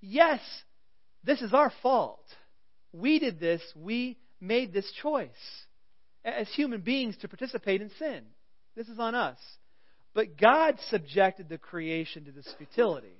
yes, 0.00 0.40
this 1.24 1.40
is 1.42 1.52
our 1.52 1.72
fault. 1.82 2.24
We 2.92 3.18
did 3.18 3.38
this. 3.38 3.62
We 3.76 4.18
made 4.40 4.72
this 4.72 4.90
choice 5.02 5.28
as 6.24 6.48
human 6.54 6.80
beings 6.80 7.16
to 7.18 7.28
participate 7.28 7.82
in 7.82 7.90
sin. 7.98 8.22
This 8.76 8.88
is 8.88 8.98
on 8.98 9.14
us. 9.14 9.38
But 10.14 10.36
God 10.36 10.78
subjected 10.88 11.48
the 11.48 11.58
creation 11.58 12.24
to 12.24 12.32
this 12.32 12.48
futility. 12.56 13.16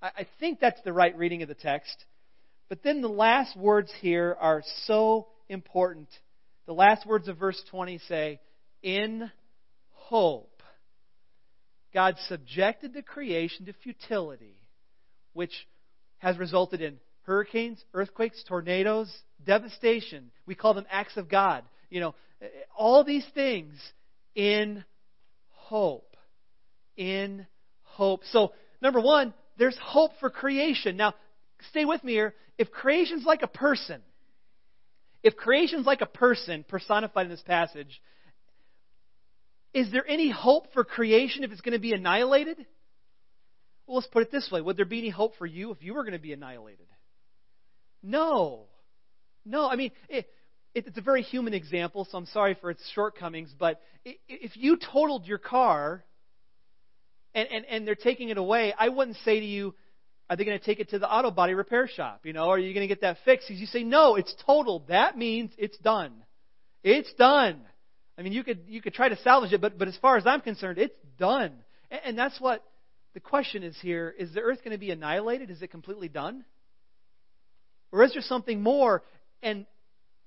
I, 0.00 0.10
I 0.18 0.26
think 0.38 0.60
that's 0.60 0.80
the 0.84 0.92
right 0.92 1.16
reading 1.16 1.42
of 1.42 1.48
the 1.48 1.54
text. 1.54 2.04
But 2.68 2.82
then 2.82 3.02
the 3.02 3.08
last 3.08 3.56
words 3.56 3.92
here 4.00 4.36
are 4.40 4.62
so 4.86 5.26
important 5.48 6.08
the 6.70 6.74
last 6.74 7.04
words 7.04 7.26
of 7.26 7.36
verse 7.36 7.60
20 7.72 7.98
say, 8.06 8.38
In 8.80 9.28
hope. 9.90 10.49
God 11.92 12.16
subjected 12.28 12.92
the 12.94 13.02
creation 13.02 13.66
to 13.66 13.72
futility, 13.72 14.56
which 15.32 15.52
has 16.18 16.38
resulted 16.38 16.80
in 16.80 16.98
hurricanes, 17.22 17.82
earthquakes, 17.94 18.42
tornadoes, 18.48 19.12
devastation. 19.44 20.30
We 20.46 20.54
call 20.54 20.74
them 20.74 20.86
acts 20.90 21.16
of 21.16 21.28
God. 21.28 21.64
You 21.88 22.00
know, 22.00 22.14
all 22.76 23.04
these 23.04 23.26
things 23.34 23.74
in 24.34 24.84
hope. 25.50 26.16
In 26.96 27.46
hope. 27.82 28.22
So, 28.32 28.52
number 28.80 29.00
one, 29.00 29.34
there's 29.58 29.76
hope 29.80 30.12
for 30.20 30.30
creation. 30.30 30.96
Now, 30.96 31.14
stay 31.70 31.84
with 31.84 32.02
me 32.04 32.12
here. 32.12 32.34
If 32.58 32.70
creation's 32.70 33.24
like 33.24 33.42
a 33.42 33.48
person, 33.48 34.02
if 35.22 35.36
creation's 35.36 35.86
like 35.86 36.00
a 36.00 36.06
person 36.06 36.64
personified 36.66 37.26
in 37.26 37.30
this 37.30 37.42
passage, 37.42 38.00
is 39.72 39.90
there 39.92 40.04
any 40.06 40.30
hope 40.30 40.72
for 40.72 40.84
creation 40.84 41.44
if 41.44 41.52
it's 41.52 41.60
going 41.60 41.74
to 41.74 41.80
be 41.80 41.92
annihilated? 41.92 42.58
Well, 43.86 43.96
let's 43.96 44.08
put 44.08 44.22
it 44.22 44.32
this 44.32 44.48
way 44.50 44.60
Would 44.60 44.76
there 44.76 44.84
be 44.84 44.98
any 44.98 45.10
hope 45.10 45.34
for 45.36 45.46
you 45.46 45.70
if 45.72 45.82
you 45.82 45.94
were 45.94 46.02
going 46.02 46.12
to 46.12 46.18
be 46.18 46.32
annihilated? 46.32 46.86
No. 48.02 48.66
No. 49.44 49.68
I 49.68 49.76
mean, 49.76 49.92
it, 50.08 50.26
it, 50.74 50.86
it's 50.86 50.98
a 50.98 51.02
very 51.02 51.22
human 51.22 51.54
example, 51.54 52.06
so 52.10 52.18
I'm 52.18 52.26
sorry 52.26 52.56
for 52.60 52.70
its 52.70 52.82
shortcomings, 52.94 53.52
but 53.58 53.80
if 54.04 54.56
you 54.56 54.76
totaled 54.76 55.26
your 55.26 55.38
car 55.38 56.04
and, 57.34 57.48
and, 57.50 57.64
and 57.66 57.86
they're 57.86 57.94
taking 57.94 58.28
it 58.30 58.38
away, 58.38 58.72
I 58.78 58.88
wouldn't 58.88 59.16
say 59.24 59.40
to 59.40 59.46
you, 59.46 59.74
are 60.28 60.36
they 60.36 60.44
going 60.44 60.58
to 60.58 60.64
take 60.64 60.78
it 60.78 60.90
to 60.90 61.00
the 61.00 61.12
auto 61.12 61.32
body 61.32 61.54
repair 61.54 61.88
shop? 61.88 62.20
You 62.24 62.32
know, 62.32 62.50
are 62.50 62.58
you 62.58 62.72
going 62.72 62.88
to 62.88 62.94
get 62.94 63.00
that 63.00 63.18
fixed? 63.24 63.48
Because 63.48 63.60
you 63.60 63.66
say, 63.66 63.82
no, 63.82 64.14
it's 64.14 64.32
totaled. 64.46 64.86
That 64.86 65.18
means 65.18 65.50
it's 65.58 65.76
done. 65.78 66.12
It's 66.84 67.12
done. 67.14 67.60
I 68.20 68.22
mean, 68.22 68.34
you 68.34 68.44
could 68.44 68.64
you 68.68 68.82
could 68.82 68.92
try 68.92 69.08
to 69.08 69.16
salvage 69.22 69.54
it, 69.54 69.62
but 69.62 69.78
but 69.78 69.88
as 69.88 69.96
far 69.96 70.18
as 70.18 70.26
I'm 70.26 70.42
concerned, 70.42 70.76
it's 70.76 70.94
done. 71.18 71.54
And, 71.90 72.00
and 72.04 72.18
that's 72.18 72.38
what 72.38 72.62
the 73.14 73.20
question 73.20 73.62
is 73.62 73.74
here: 73.80 74.14
Is 74.18 74.34
the 74.34 74.40
earth 74.40 74.58
going 74.58 74.72
to 74.72 74.78
be 74.78 74.90
annihilated? 74.90 75.50
Is 75.50 75.62
it 75.62 75.70
completely 75.70 76.08
done? 76.08 76.44
Or 77.90 78.04
is 78.04 78.12
there 78.12 78.20
something 78.20 78.62
more? 78.62 79.02
And 79.42 79.64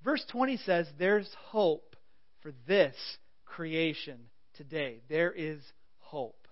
verse 0.02 0.24
20 0.32 0.56
says, 0.56 0.88
"There's 0.98 1.32
hope 1.50 1.94
for 2.42 2.52
this 2.66 2.96
creation 3.44 4.18
today. 4.54 4.98
There 5.08 5.30
is 5.30 5.60
hope." 5.98 6.48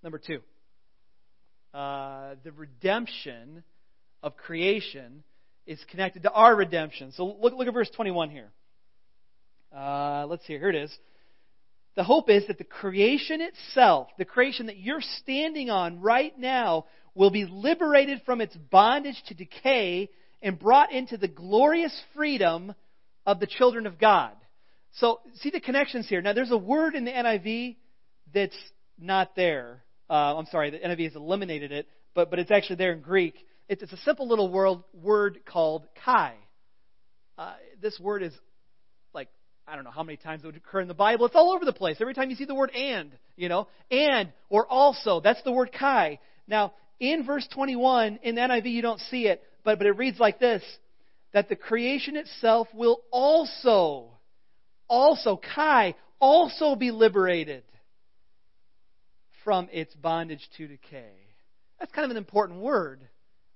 Number 0.00 0.20
two, 0.24 0.42
uh, 1.74 2.36
the 2.44 2.52
redemption 2.52 3.64
of 4.26 4.36
creation 4.36 5.22
is 5.66 5.78
connected 5.88 6.24
to 6.24 6.32
our 6.32 6.54
redemption. 6.54 7.12
So 7.12 7.24
look, 7.40 7.54
look 7.54 7.68
at 7.68 7.72
verse 7.72 7.90
21 7.94 8.30
here. 8.30 8.50
Uh, 9.74 10.26
let's 10.26 10.44
see, 10.46 10.54
here 10.54 10.68
it 10.68 10.74
is. 10.74 10.96
The 11.94 12.02
hope 12.02 12.28
is 12.28 12.46
that 12.48 12.58
the 12.58 12.64
creation 12.64 13.40
itself, 13.40 14.08
the 14.18 14.24
creation 14.24 14.66
that 14.66 14.78
you're 14.78 15.00
standing 15.22 15.70
on 15.70 16.00
right 16.00 16.36
now, 16.36 16.86
will 17.14 17.30
be 17.30 17.46
liberated 17.46 18.20
from 18.26 18.40
its 18.40 18.54
bondage 18.54 19.22
to 19.28 19.34
decay 19.34 20.10
and 20.42 20.58
brought 20.58 20.92
into 20.92 21.16
the 21.16 21.28
glorious 21.28 21.96
freedom 22.14 22.74
of 23.24 23.38
the 23.38 23.46
children 23.46 23.86
of 23.86 23.98
God. 23.98 24.32
So, 24.94 25.20
see 25.36 25.50
the 25.50 25.60
connections 25.60 26.08
here. 26.08 26.20
Now, 26.20 26.32
there's 26.32 26.50
a 26.50 26.58
word 26.58 26.94
in 26.94 27.04
the 27.04 27.10
NIV 27.12 27.76
that's 28.34 28.56
not 28.98 29.36
there. 29.36 29.82
Uh, 30.10 30.36
I'm 30.36 30.46
sorry, 30.46 30.70
the 30.70 30.78
NIV 30.78 31.04
has 31.04 31.16
eliminated 31.16 31.70
it, 31.70 31.86
but, 32.14 32.30
but 32.30 32.38
it's 32.38 32.50
actually 32.50 32.76
there 32.76 32.92
in 32.92 33.00
Greek. 33.00 33.34
It's, 33.68 33.82
it's 33.82 33.92
a 33.92 33.98
simple 33.98 34.28
little 34.28 34.50
word, 34.50 34.78
word 34.92 35.40
called 35.46 35.86
kai. 36.04 36.34
Uh, 37.36 37.54
this 37.82 37.98
word 37.98 38.22
is 38.22 38.32
like, 39.12 39.28
I 39.66 39.74
don't 39.74 39.84
know 39.84 39.90
how 39.90 40.02
many 40.02 40.16
times 40.16 40.42
it 40.42 40.46
would 40.46 40.56
occur 40.56 40.80
in 40.80 40.88
the 40.88 40.94
Bible. 40.94 41.26
It's 41.26 41.34
all 41.34 41.52
over 41.52 41.64
the 41.64 41.72
place. 41.72 41.96
Every 42.00 42.14
time 42.14 42.30
you 42.30 42.36
see 42.36 42.44
the 42.44 42.54
word 42.54 42.70
and, 42.70 43.10
you 43.36 43.48
know, 43.48 43.68
and 43.90 44.32
or 44.48 44.66
also, 44.66 45.20
that's 45.20 45.42
the 45.42 45.52
word 45.52 45.70
kai. 45.76 46.18
Now, 46.46 46.72
in 47.00 47.24
verse 47.26 47.46
21, 47.52 48.20
in 48.22 48.36
the 48.36 48.40
NIV, 48.40 48.70
you 48.70 48.82
don't 48.82 49.00
see 49.00 49.26
it, 49.26 49.42
but, 49.64 49.78
but 49.78 49.86
it 49.86 49.98
reads 49.98 50.18
like 50.18 50.38
this 50.38 50.62
that 51.32 51.50
the 51.50 51.56
creation 51.56 52.16
itself 52.16 52.66
will 52.72 53.02
also, 53.10 54.12
also, 54.88 55.38
kai, 55.54 55.94
also 56.18 56.76
be 56.76 56.90
liberated 56.90 57.62
from 59.44 59.68
its 59.70 59.92
bondage 59.94 60.48
to 60.56 60.66
decay. 60.66 61.12
That's 61.78 61.92
kind 61.92 62.06
of 62.06 62.10
an 62.10 62.16
important 62.16 62.60
word. 62.60 63.00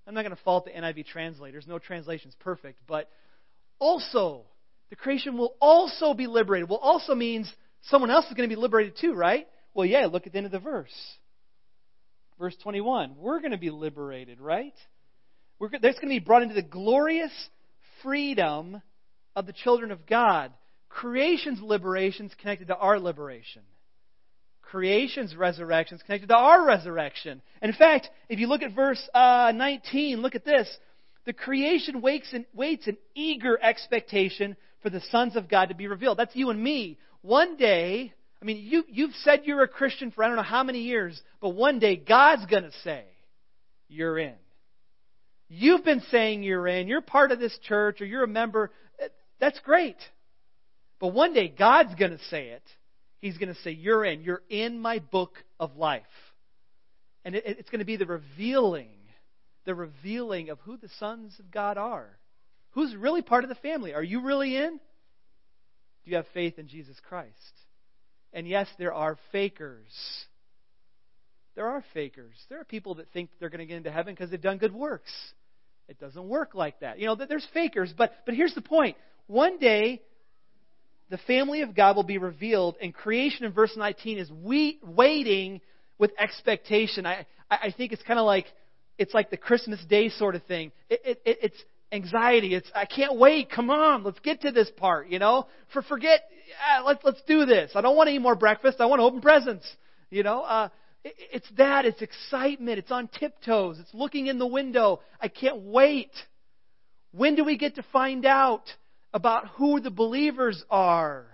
I'm 0.06 0.14
not 0.14 0.22
going 0.22 0.34
to 0.34 0.42
fault 0.42 0.64
the 0.64 0.70
NIV 0.70 1.06
translators. 1.06 1.66
No 1.66 1.78
translation 1.78 2.28
is 2.28 2.34
perfect. 2.40 2.80
But 2.86 3.08
also, 3.78 4.42
the 4.90 4.96
creation 4.96 5.36
will 5.36 5.54
also 5.60 6.14
be 6.14 6.26
liberated. 6.26 6.68
Well, 6.68 6.78
also 6.78 7.14
means 7.14 7.52
someone 7.82 8.10
else 8.10 8.26
is 8.26 8.34
going 8.34 8.48
to 8.48 8.54
be 8.54 8.60
liberated 8.60 8.96
too, 9.00 9.14
right? 9.14 9.46
Well, 9.74 9.86
yeah, 9.86 10.06
look 10.06 10.26
at 10.26 10.32
the 10.32 10.38
end 10.38 10.46
of 10.46 10.52
the 10.52 10.58
verse. 10.58 10.94
Verse 12.38 12.56
21. 12.62 13.16
We're 13.18 13.40
going 13.40 13.52
to 13.52 13.58
be 13.58 13.70
liberated, 13.70 14.40
right? 14.40 14.74
We're, 15.58 15.68
that's 15.70 15.98
going 15.98 16.08
to 16.08 16.20
be 16.20 16.24
brought 16.24 16.42
into 16.42 16.54
the 16.54 16.62
glorious 16.62 17.32
freedom 18.02 18.82
of 19.36 19.46
the 19.46 19.52
children 19.52 19.90
of 19.90 20.06
God. 20.06 20.52
Creation's 20.88 21.62
liberation 21.62 22.26
is 22.26 22.34
connected 22.34 22.68
to 22.68 22.76
our 22.76 22.98
liberation 22.98 23.62
creation's 24.70 25.34
resurrection 25.34 25.96
is 25.96 26.02
connected 26.02 26.28
to 26.28 26.36
our 26.36 26.64
resurrection. 26.64 27.42
In 27.60 27.72
fact, 27.72 28.08
if 28.28 28.38
you 28.38 28.46
look 28.46 28.62
at 28.62 28.74
verse 28.74 29.00
uh, 29.12 29.52
19, 29.54 30.22
look 30.22 30.34
at 30.34 30.44
this. 30.44 30.68
The 31.26 31.32
creation 31.32 32.00
waits 32.00 32.32
in, 32.32 32.46
waits 32.54 32.86
in 32.86 32.96
eager 33.14 33.58
expectation 33.60 34.56
for 34.82 34.90
the 34.90 35.00
sons 35.10 35.36
of 35.36 35.48
God 35.48 35.68
to 35.68 35.74
be 35.74 35.88
revealed. 35.88 36.18
That's 36.18 36.36
you 36.36 36.50
and 36.50 36.62
me. 36.62 36.98
One 37.22 37.56
day, 37.56 38.12
I 38.40 38.44
mean, 38.44 38.58
you, 38.58 38.84
you've 38.88 39.14
said 39.22 39.42
you're 39.44 39.62
a 39.62 39.68
Christian 39.68 40.12
for 40.12 40.24
I 40.24 40.28
don't 40.28 40.36
know 40.36 40.42
how 40.42 40.62
many 40.62 40.82
years, 40.82 41.20
but 41.40 41.50
one 41.50 41.78
day 41.78 41.96
God's 41.96 42.46
going 42.46 42.62
to 42.62 42.72
say, 42.84 43.04
you're 43.88 44.18
in. 44.18 44.34
You've 45.48 45.84
been 45.84 46.02
saying 46.10 46.44
you're 46.44 46.68
in. 46.68 46.86
You're 46.86 47.00
part 47.00 47.32
of 47.32 47.40
this 47.40 47.58
church 47.66 48.00
or 48.00 48.06
you're 48.06 48.22
a 48.22 48.28
member. 48.28 48.70
That's 49.40 49.58
great. 49.60 49.96
But 51.00 51.08
one 51.08 51.34
day 51.34 51.48
God's 51.48 51.94
going 51.96 52.12
to 52.12 52.24
say 52.30 52.48
it 52.48 52.62
He's 53.20 53.38
going 53.38 53.54
to 53.54 53.60
say, 53.62 53.70
You're 53.70 54.04
in. 54.04 54.22
You're 54.22 54.42
in 54.48 54.80
my 54.80 54.98
book 54.98 55.34
of 55.58 55.76
life. 55.76 56.02
And 57.24 57.34
it, 57.34 57.44
it's 57.44 57.70
going 57.70 57.80
to 57.80 57.84
be 57.84 57.96
the 57.96 58.06
revealing, 58.06 58.90
the 59.64 59.74
revealing 59.74 60.48
of 60.48 60.58
who 60.60 60.76
the 60.76 60.88
sons 60.98 61.34
of 61.38 61.50
God 61.50 61.76
are. 61.76 62.18
Who's 62.72 62.94
really 62.94 63.22
part 63.22 63.44
of 63.44 63.50
the 63.50 63.56
family? 63.56 63.94
Are 63.94 64.02
you 64.02 64.22
really 64.22 64.56
in? 64.56 64.80
Do 66.04 66.10
you 66.10 66.16
have 66.16 66.26
faith 66.32 66.58
in 66.58 66.68
Jesus 66.68 66.96
Christ? 67.08 67.34
And 68.32 68.48
yes, 68.48 68.68
there 68.78 68.94
are 68.94 69.18
fakers. 69.32 69.92
There 71.56 71.66
are 71.66 71.84
fakers. 71.92 72.36
There 72.48 72.60
are 72.60 72.64
people 72.64 72.94
that 72.96 73.10
think 73.12 73.30
they're 73.38 73.50
going 73.50 73.58
to 73.58 73.66
get 73.66 73.76
into 73.76 73.90
heaven 73.90 74.14
because 74.14 74.30
they've 74.30 74.40
done 74.40 74.58
good 74.58 74.72
works. 74.72 75.10
It 75.88 75.98
doesn't 75.98 76.28
work 76.28 76.54
like 76.54 76.80
that. 76.80 77.00
You 77.00 77.06
know, 77.06 77.16
there's 77.16 77.46
fakers, 77.52 77.92
but 77.96 78.12
but 78.24 78.34
here's 78.34 78.54
the 78.54 78.62
point. 78.62 78.96
One 79.26 79.58
day 79.58 80.00
the 81.10 81.18
family 81.18 81.62
of 81.62 81.74
God 81.74 81.96
will 81.96 82.04
be 82.04 82.18
revealed, 82.18 82.76
and 82.80 82.94
creation 82.94 83.44
in 83.44 83.52
verse 83.52 83.72
19 83.76 84.18
is 84.18 84.30
we, 84.30 84.78
waiting 84.82 85.60
with 85.98 86.12
expectation. 86.18 87.04
I, 87.04 87.26
I 87.50 87.74
think 87.76 87.92
it's 87.92 88.02
kind 88.02 88.18
of 88.18 88.26
like 88.26 88.46
it's 88.96 89.12
like 89.12 89.30
the 89.30 89.36
Christmas 89.36 89.80
Day 89.88 90.08
sort 90.08 90.34
of 90.36 90.42
thing. 90.44 90.72
It, 90.88 91.00
it, 91.04 91.22
it, 91.24 91.38
it's 91.42 91.64
anxiety. 91.90 92.54
It's 92.54 92.70
I 92.74 92.84
can't 92.84 93.16
wait. 93.16 93.50
Come 93.50 93.70
on, 93.70 94.04
let's 94.04 94.20
get 94.20 94.42
to 94.42 94.52
this 94.52 94.70
part. 94.76 95.08
You 95.08 95.18
know, 95.18 95.46
for 95.72 95.82
forget. 95.82 96.22
Uh, 96.78 96.84
let's 96.84 97.02
let's 97.04 97.22
do 97.26 97.44
this. 97.44 97.72
I 97.74 97.80
don't 97.80 97.96
want 97.96 98.08
any 98.08 98.18
more 98.18 98.36
breakfast. 98.36 98.80
I 98.80 98.86
want 98.86 99.00
to 99.00 99.04
open 99.04 99.20
presents. 99.20 99.66
You 100.10 100.22
know, 100.22 100.42
uh, 100.42 100.68
it, 101.02 101.14
it's 101.32 101.48
that. 101.56 101.86
It's 101.86 102.02
excitement. 102.02 102.78
It's 102.78 102.92
on 102.92 103.08
tiptoes. 103.08 103.78
It's 103.80 103.92
looking 103.92 104.28
in 104.28 104.38
the 104.38 104.46
window. 104.46 105.00
I 105.20 105.26
can't 105.26 105.62
wait. 105.62 106.12
When 107.12 107.34
do 107.34 107.44
we 107.44 107.58
get 107.58 107.74
to 107.74 107.84
find 107.92 108.24
out? 108.24 108.62
About 109.12 109.48
who 109.48 109.80
the 109.80 109.90
believers 109.90 110.62
are. 110.70 111.26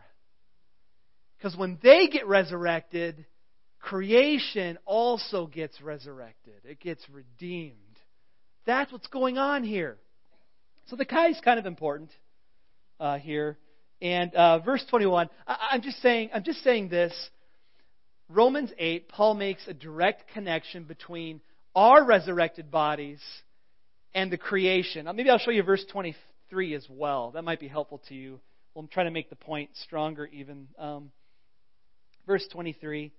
Because 1.37 1.57
when 1.57 1.79
they 1.83 2.09
get 2.09 2.27
resurrected, 2.27 3.27
creation 3.81 4.79
also 4.85 5.47
gets 5.47 5.81
resurrected. 5.81 6.55
It 6.65 6.81
gets 6.81 7.05
redeemed. 7.11 7.77
That's 8.65 8.91
what's 8.91 9.07
going 9.07 9.39
on 9.39 9.63
here. 9.63 9.99
So 10.87 10.97
the 10.97 11.05
Kai 11.05 11.29
is 11.29 11.41
kind 11.45 11.59
of 11.59 11.67
important 11.67 12.11
uh, 12.99 13.19
here. 13.19 13.59
And 14.01 14.35
uh, 14.35 14.59
verse 14.61 14.85
21, 14.91 15.29
I, 15.47 15.57
I'm 15.73 15.83
just 15.83 16.01
saying, 16.03 16.31
I'm 16.33 16.45
just 16.45 16.63
saying 16.63 16.89
this. 16.89 17.13
Romans 18.29 18.71
8, 18.77 19.09
Paul 19.09 19.35
makes 19.35 19.67
a 19.69 19.75
direct 19.75 20.33
connection 20.33 20.85
between 20.85 21.41
our 21.75 22.05
resurrected 22.05 22.71
bodies 22.71 23.21
and 24.15 24.33
the 24.33 24.39
creation. 24.39 25.09
Maybe 25.15 25.31
I'll 25.31 25.39
show 25.39 25.51
you 25.53 25.63
verse 25.63 25.85
20, 25.93 26.17
3 26.51 26.75
as 26.75 26.87
well. 26.89 27.33
That 27.33 27.45
might 27.45 27.61
be 27.61 27.69
helpful 27.69 28.03
to 28.09 28.15
you. 28.15 28.41
We'll 28.75 28.87
try 28.89 29.05
to 29.05 29.11
make 29.11 29.31
the 29.31 29.37
point 29.37 29.71
stronger 29.85 30.27
even. 30.27 30.69
Um, 30.79 31.11
verse 32.27 32.47
23. 32.53 33.13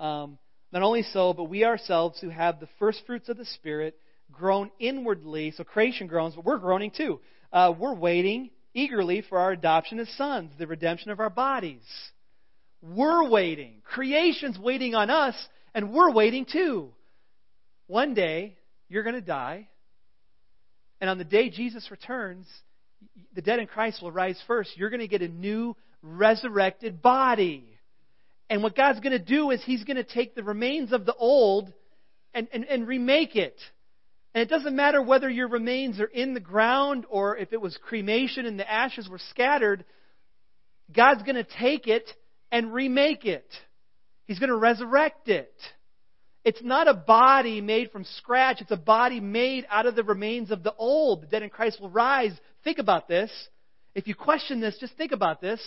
Um, 0.00 0.38
Not 0.72 0.82
only 0.82 1.02
so, 1.02 1.32
but 1.32 1.44
we 1.44 1.64
ourselves 1.64 2.20
who 2.20 2.30
have 2.30 2.60
the 2.60 2.68
first 2.78 3.02
fruits 3.06 3.28
of 3.28 3.36
the 3.36 3.44
Spirit 3.44 3.96
groan 4.32 4.70
inwardly. 4.78 5.52
So 5.52 5.64
creation 5.64 6.06
groans, 6.06 6.34
but 6.34 6.44
we're 6.44 6.58
groaning 6.58 6.90
too. 6.90 7.20
Uh, 7.52 7.72
we're 7.78 7.94
waiting 7.94 8.50
eagerly 8.72 9.22
for 9.22 9.38
our 9.38 9.52
adoption 9.52 9.98
as 10.00 10.08
sons, 10.16 10.52
the 10.58 10.66
redemption 10.66 11.10
of 11.10 11.20
our 11.20 11.30
bodies. 11.30 11.84
We're 12.82 13.28
waiting. 13.28 13.82
Creation's 13.84 14.58
waiting 14.58 14.94
on 14.94 15.10
us, 15.10 15.34
and 15.74 15.92
we're 15.92 16.12
waiting 16.12 16.44
too. 16.44 16.90
One 17.86 18.14
day, 18.14 18.56
you're 18.88 19.04
going 19.04 19.14
to 19.14 19.20
die. 19.20 19.68
And 21.00 21.10
on 21.10 21.18
the 21.18 21.24
day 21.24 21.50
Jesus 21.50 21.90
returns, 21.90 22.46
the 23.34 23.42
dead 23.42 23.58
in 23.58 23.66
Christ 23.66 24.02
will 24.02 24.12
rise 24.12 24.40
first. 24.46 24.76
You're 24.76 24.90
going 24.90 25.00
to 25.00 25.08
get 25.08 25.22
a 25.22 25.28
new 25.28 25.76
resurrected 26.02 27.02
body. 27.02 27.64
And 28.48 28.62
what 28.62 28.76
God's 28.76 29.00
going 29.00 29.18
to 29.18 29.24
do 29.24 29.50
is 29.50 29.62
He's 29.64 29.84
going 29.84 29.96
to 29.96 30.04
take 30.04 30.34
the 30.34 30.42
remains 30.42 30.92
of 30.92 31.06
the 31.06 31.14
old 31.14 31.72
and, 32.32 32.48
and, 32.52 32.64
and 32.64 32.86
remake 32.86 33.36
it. 33.36 33.58
And 34.34 34.42
it 34.42 34.48
doesn't 34.48 34.74
matter 34.74 35.00
whether 35.00 35.30
your 35.30 35.48
remains 35.48 36.00
are 36.00 36.06
in 36.06 36.34
the 36.34 36.40
ground 36.40 37.06
or 37.08 37.36
if 37.36 37.52
it 37.52 37.60
was 37.60 37.78
cremation 37.80 38.46
and 38.46 38.58
the 38.58 38.70
ashes 38.70 39.08
were 39.08 39.20
scattered, 39.30 39.84
God's 40.94 41.22
going 41.22 41.36
to 41.36 41.44
take 41.44 41.86
it 41.86 42.08
and 42.50 42.72
remake 42.72 43.24
it. 43.24 43.46
He's 44.26 44.38
going 44.38 44.50
to 44.50 44.56
resurrect 44.56 45.28
it. 45.28 45.54
It's 46.44 46.62
not 46.62 46.88
a 46.88 46.94
body 46.94 47.60
made 47.60 47.90
from 47.90 48.04
scratch. 48.04 48.60
It's 48.60 48.70
a 48.70 48.76
body 48.76 49.18
made 49.18 49.66
out 49.70 49.86
of 49.86 49.96
the 49.96 50.04
remains 50.04 50.50
of 50.50 50.62
the 50.62 50.74
old. 50.74 51.22
The 51.22 51.26
dead 51.26 51.42
in 51.42 51.48
Christ 51.48 51.80
will 51.80 51.90
rise. 51.90 52.32
Think 52.62 52.78
about 52.78 53.08
this. 53.08 53.30
If 53.94 54.06
you 54.06 54.14
question 54.14 54.60
this, 54.60 54.76
just 54.78 54.96
think 54.96 55.12
about 55.12 55.40
this. 55.40 55.60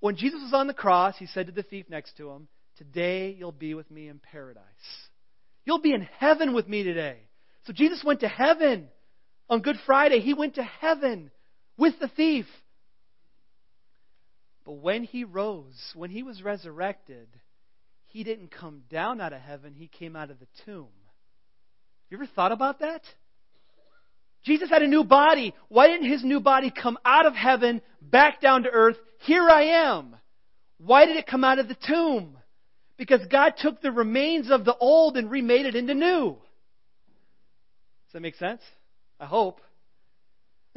When 0.00 0.16
Jesus 0.16 0.42
was 0.42 0.52
on 0.52 0.66
the 0.66 0.74
cross, 0.74 1.16
he 1.18 1.26
said 1.26 1.46
to 1.46 1.52
the 1.52 1.62
thief 1.62 1.86
next 1.88 2.16
to 2.18 2.30
him, 2.30 2.48
Today 2.76 3.34
you'll 3.36 3.50
be 3.50 3.74
with 3.74 3.90
me 3.90 4.08
in 4.08 4.18
paradise. 4.18 4.62
You'll 5.64 5.80
be 5.80 5.94
in 5.94 6.02
heaven 6.18 6.54
with 6.54 6.68
me 6.68 6.82
today. 6.82 7.18
So 7.64 7.72
Jesus 7.72 8.04
went 8.04 8.20
to 8.20 8.28
heaven 8.28 8.88
on 9.48 9.62
Good 9.62 9.76
Friday. 9.84 10.20
He 10.20 10.34
went 10.34 10.56
to 10.56 10.62
heaven 10.62 11.30
with 11.76 11.94
the 11.98 12.08
thief. 12.08 12.46
But 14.64 14.74
when 14.74 15.02
he 15.02 15.24
rose, 15.24 15.78
when 15.94 16.10
he 16.10 16.22
was 16.22 16.42
resurrected, 16.42 17.28
he 18.08 18.24
didn't 18.24 18.50
come 18.50 18.82
down 18.90 19.20
out 19.20 19.32
of 19.32 19.40
heaven, 19.40 19.74
he 19.74 19.86
came 19.86 20.16
out 20.16 20.30
of 20.30 20.38
the 20.40 20.46
tomb. 20.64 20.88
You 22.10 22.16
ever 22.16 22.26
thought 22.26 22.52
about 22.52 22.80
that? 22.80 23.02
Jesus 24.44 24.70
had 24.70 24.82
a 24.82 24.88
new 24.88 25.04
body. 25.04 25.54
Why 25.68 25.88
didn't 25.88 26.10
his 26.10 26.24
new 26.24 26.40
body 26.40 26.70
come 26.70 26.98
out 27.04 27.26
of 27.26 27.34
heaven, 27.34 27.82
back 28.00 28.40
down 28.40 28.62
to 28.62 28.70
earth? 28.70 28.96
Here 29.20 29.48
I 29.48 29.88
am. 29.88 30.16
Why 30.78 31.06
did 31.06 31.16
it 31.16 31.26
come 31.26 31.44
out 31.44 31.58
of 31.58 31.68
the 31.68 31.76
tomb? 31.86 32.38
Because 32.96 33.20
God 33.26 33.54
took 33.58 33.80
the 33.80 33.92
remains 33.92 34.50
of 34.50 34.64
the 34.64 34.76
old 34.76 35.16
and 35.16 35.30
remade 35.30 35.66
it 35.66 35.74
into 35.74 35.94
new. 35.94 36.30
Does 38.06 38.12
that 38.14 38.20
make 38.20 38.36
sense? 38.36 38.62
I 39.20 39.26
hope. 39.26 39.60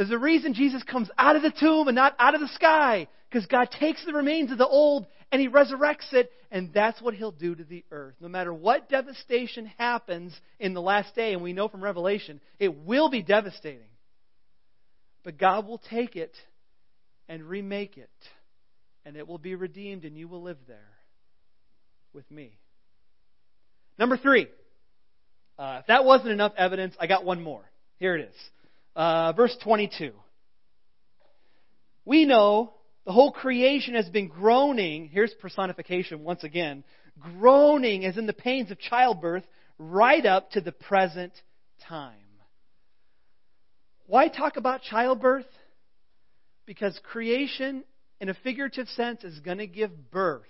There's 0.02 0.10
a 0.10 0.18
reason 0.18 0.56
Jesus 0.56 0.82
comes 0.82 1.12
out 1.16 1.36
of 1.36 1.44
the 1.44 1.52
tomb 1.52 1.88
and 1.88 1.94
not 1.94 2.16
out 2.18 2.34
of 2.34 2.42
the 2.42 2.48
sky. 2.48 3.08
Because 3.30 3.46
God 3.46 3.70
takes 3.70 4.04
the 4.04 4.14
remains 4.14 4.52
of 4.52 4.58
the 4.58 4.68
old 4.68 5.06
and 5.32 5.40
He 5.40 5.48
resurrects 5.48 6.12
it, 6.12 6.32
and 6.50 6.74
that's 6.74 7.00
what 7.00 7.14
He'll 7.14 7.32
do 7.32 7.54
to 7.54 7.64
the 7.64 7.86
earth. 7.92 8.16
No 8.20 8.28
matter 8.28 8.52
what 8.52 8.90
devastation 8.90 9.68
happens 9.78 10.36
in 10.60 10.74
the 10.74 10.82
last 10.82 11.14
day, 11.14 11.34
and 11.34 11.44
we 11.44 11.54
know 11.54 11.68
from 11.68 11.84
Revelation, 11.84 12.42
it 12.58 12.76
will 12.80 13.12
be 13.12 13.22
devastating. 13.22 13.92
But 15.24 15.38
God 15.38 15.68
will 15.68 15.78
take 15.78 16.16
it 16.16 16.36
and 17.30 17.44
remake 17.44 17.96
it, 17.96 18.10
and 19.06 19.16
it 19.16 19.28
will 19.28 19.38
be 19.38 19.54
redeemed, 19.54 20.04
and 20.04 20.18
you 20.18 20.28
will 20.28 20.42
live 20.42 20.58
there 20.68 20.98
with 22.12 22.30
me. 22.32 22.58
Number 24.00 24.18
three. 24.18 24.48
Uh, 25.60 25.78
if 25.82 25.86
that 25.86 26.06
wasn't 26.06 26.32
enough 26.32 26.54
evidence, 26.58 26.96
I 27.00 27.06
got 27.06 27.24
one 27.24 27.44
more. 27.44 27.62
Here 28.00 28.16
it 28.16 28.28
is. 28.32 28.36
Uh, 28.96 29.34
verse 29.34 29.56
22. 29.64 30.12
We 32.04 32.26
know 32.26 32.74
the 33.06 33.12
whole 33.12 33.32
creation 33.32 33.96
has 33.96 34.10
been 34.10 34.28
groaning. 34.28 35.08
Here's 35.08 35.34
personification 35.36 36.24
once 36.24 36.44
again. 36.44 36.84
Groaning 37.20 38.06
as 38.06 38.18
in 38.18 38.26
the 38.26 38.34
pains 38.34 38.72
of 38.72 38.80
childbirth 38.80 39.44
right 39.78 40.26
up 40.26 40.52
to 40.52 40.62
the 40.62 40.72
present 40.72 41.34
time. 41.88 42.16
Why 44.06 44.28
talk 44.28 44.58
about 44.58 44.82
childbirth? 44.82 45.46
Because 46.66 47.00
creation, 47.04 47.84
in 48.20 48.30
a 48.30 48.34
figurative 48.34 48.88
sense, 48.90 49.24
is 49.24 49.40
going 49.40 49.60
to 49.60 49.68
give 49.68 50.12
birth 50.12 50.44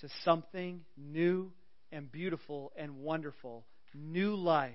to 0.00 0.08
something 0.24 0.82
new 0.96 1.52
and 1.90 2.10
beautiful 2.10 2.72
and 2.76 2.98
wonderful. 2.98 3.64
New 3.94 4.34
life. 4.34 4.72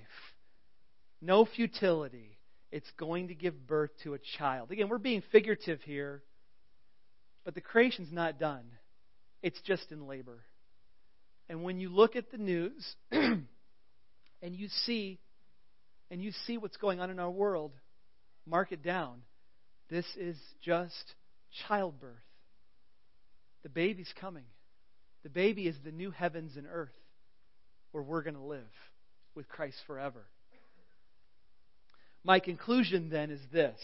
No 1.20 1.44
futility. 1.44 2.37
It's 2.70 2.90
going 2.98 3.28
to 3.28 3.34
give 3.34 3.66
birth 3.66 3.90
to 4.04 4.14
a 4.14 4.18
child. 4.38 4.70
Again, 4.70 4.88
we're 4.88 4.98
being 4.98 5.22
figurative 5.32 5.80
here, 5.82 6.22
but 7.44 7.54
the 7.54 7.60
creation's 7.60 8.12
not 8.12 8.38
done. 8.38 8.64
It's 9.42 9.60
just 9.62 9.90
in 9.90 10.06
labor. 10.06 10.40
And 11.48 11.62
when 11.62 11.80
you 11.80 11.88
look 11.88 12.14
at 12.16 12.30
the 12.30 12.36
news 12.36 12.96
and 13.10 13.46
you 14.42 14.68
see 14.84 15.18
and 16.10 16.22
you 16.22 16.32
see 16.46 16.58
what's 16.58 16.76
going 16.76 17.00
on 17.00 17.10
in 17.10 17.18
our 17.18 17.30
world, 17.30 17.72
mark 18.46 18.72
it 18.72 18.82
down. 18.82 19.22
This 19.90 20.06
is 20.16 20.36
just 20.62 21.14
childbirth. 21.66 22.16
The 23.62 23.68
baby's 23.68 24.12
coming. 24.20 24.44
The 25.22 25.30
baby 25.30 25.66
is 25.66 25.76
the 25.84 25.92
new 25.92 26.10
heavens 26.10 26.56
and 26.56 26.66
earth 26.70 26.92
where 27.92 28.02
we're 28.02 28.22
going 28.22 28.36
to 28.36 28.42
live 28.42 28.70
with 29.34 29.48
Christ 29.48 29.76
forever. 29.86 30.26
My 32.28 32.40
conclusion 32.40 33.08
then 33.08 33.30
is 33.30 33.40
this 33.50 33.80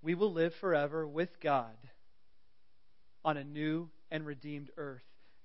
we 0.00 0.14
will 0.14 0.32
live 0.32 0.54
forever 0.58 1.06
with 1.06 1.28
God 1.42 1.76
on 3.22 3.36
a 3.36 3.44
new 3.44 3.90
and 4.10 4.24
redeemed 4.24 4.70
earth. 4.78 5.02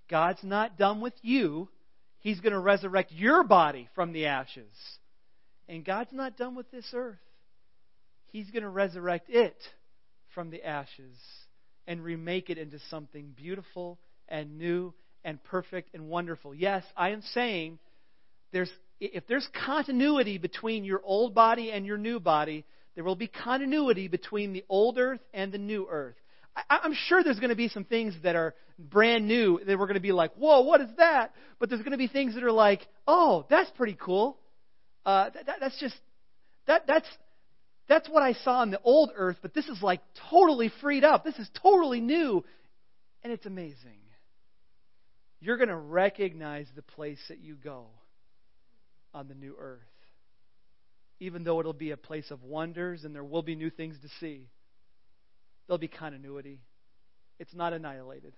God's 0.10 0.42
not 0.42 0.78
done 0.78 1.02
with 1.02 1.16
you. 1.22 1.68
He's 2.20 2.40
going 2.40 2.54
to 2.54 2.60
resurrect 2.60 3.12
your 3.12 3.44
body 3.44 3.90
from 3.94 4.14
the 4.14 4.28
ashes. 4.28 4.72
And 5.68 5.84
God's 5.84 6.14
not 6.14 6.38
done 6.38 6.56
with 6.56 6.72
this 6.72 6.90
earth. 6.94 7.20
He's 8.28 8.50
going 8.52 8.64
to 8.64 8.70
resurrect 8.70 9.30
it 9.30 9.58
from 10.34 10.50
the 10.50 10.64
ashes 10.64 11.18
and 11.86 12.02
remake 12.02 12.52
it 12.52 12.58
into 12.58 12.80
something 12.90 13.34
beautiful 13.36 14.00
and 14.30 14.58
new 14.58 14.94
and 15.26 15.44
perfect 15.44 15.94
and 15.94 16.08
wonderful. 16.08 16.56
Yes, 16.56 16.86
I 16.96 17.10
am 17.10 17.22
saying 17.34 17.80
there's 18.54 18.72
if 19.00 19.28
there's 19.28 19.48
continuity 19.66 20.38
between 20.38 20.84
your 20.84 21.02
old 21.04 21.34
body 21.34 21.72
and 21.72 21.86
your 21.86 21.98
new 21.98 22.20
body, 22.20 22.66
there 22.96 23.04
will 23.04 23.16
be 23.16 23.28
continuity 23.28 24.08
between 24.08 24.54
the 24.54 24.64
old 24.70 24.98
earth 24.98 25.22
and 25.34 25.52
the 25.52 25.58
new 25.58 25.88
earth. 25.90 26.16
I, 26.56 26.80
I'm 26.84 26.94
sure 27.08 27.24
there's 27.24 27.40
going 27.40 27.50
to 27.50 27.56
be 27.56 27.70
some 27.70 27.84
things 27.84 28.16
that 28.24 28.36
are 28.36 28.56
brand 28.78 29.28
new 29.28 29.60
that 29.66 29.78
we're 29.78 29.88
going 29.88 29.96
to 29.96 30.00
be 30.02 30.12
like, 30.12 30.34
whoa, 30.36 30.62
what 30.62 30.82
is 30.82 30.90
that? 30.98 31.34
But 31.60 31.70
there's 31.70 31.82
going 31.82 31.92
to 31.92 31.98
be 31.98 32.08
things 32.08 32.36
that 32.36 32.44
are 32.44 32.52
like, 32.52 32.88
oh, 33.08 33.46
that's 33.50 33.70
pretty 33.72 33.98
cool. 34.00 34.38
Uh, 35.06 35.30
that, 35.32 35.46
that, 35.46 35.56
that's 35.60 35.80
just 35.80 35.96
that 36.68 36.88
that's 36.88 37.08
that's 37.90 38.08
what 38.08 38.24
I 38.24 38.34
saw 38.34 38.64
in 38.64 38.72
the 38.72 38.80
old 38.84 39.12
earth, 39.16 39.38
but 39.42 39.54
this 39.54 39.68
is 39.68 39.82
like 39.82 40.02
totally 40.30 40.72
freed 40.82 41.04
up. 41.04 41.26
This 41.26 41.38
is 41.38 41.50
totally 41.62 42.00
new, 42.00 42.46
and 43.24 43.34
it's 43.34 43.46
amazing. 43.46 44.00
You're 45.42 45.58
going 45.58 45.70
to 45.70 45.76
recognize 45.76 46.68
the 46.76 46.82
place 46.82 47.20
that 47.28 47.40
you 47.40 47.56
go 47.56 47.88
on 49.14 49.28
the 49.28 49.36
new 49.36 49.56
earth. 49.60 49.82
Even 51.20 51.44
though 51.44 51.60
it'll 51.60 51.74
be 51.74 51.92
a 51.92 51.98
place 51.98 52.32
of 52.32 52.44
wonders 52.44 53.04
and 53.04 53.16
there 53.16 53.24
will 53.24 53.44
be 53.44 53.56
new 53.56 53.70
things 53.70 53.96
to 54.02 54.10
see, 54.20 54.48
there'll 55.68 55.78
be 55.78 55.88
continuity. 55.88 56.60
It's 57.40 57.54
not 57.54 57.74
annihilated. 57.74 58.34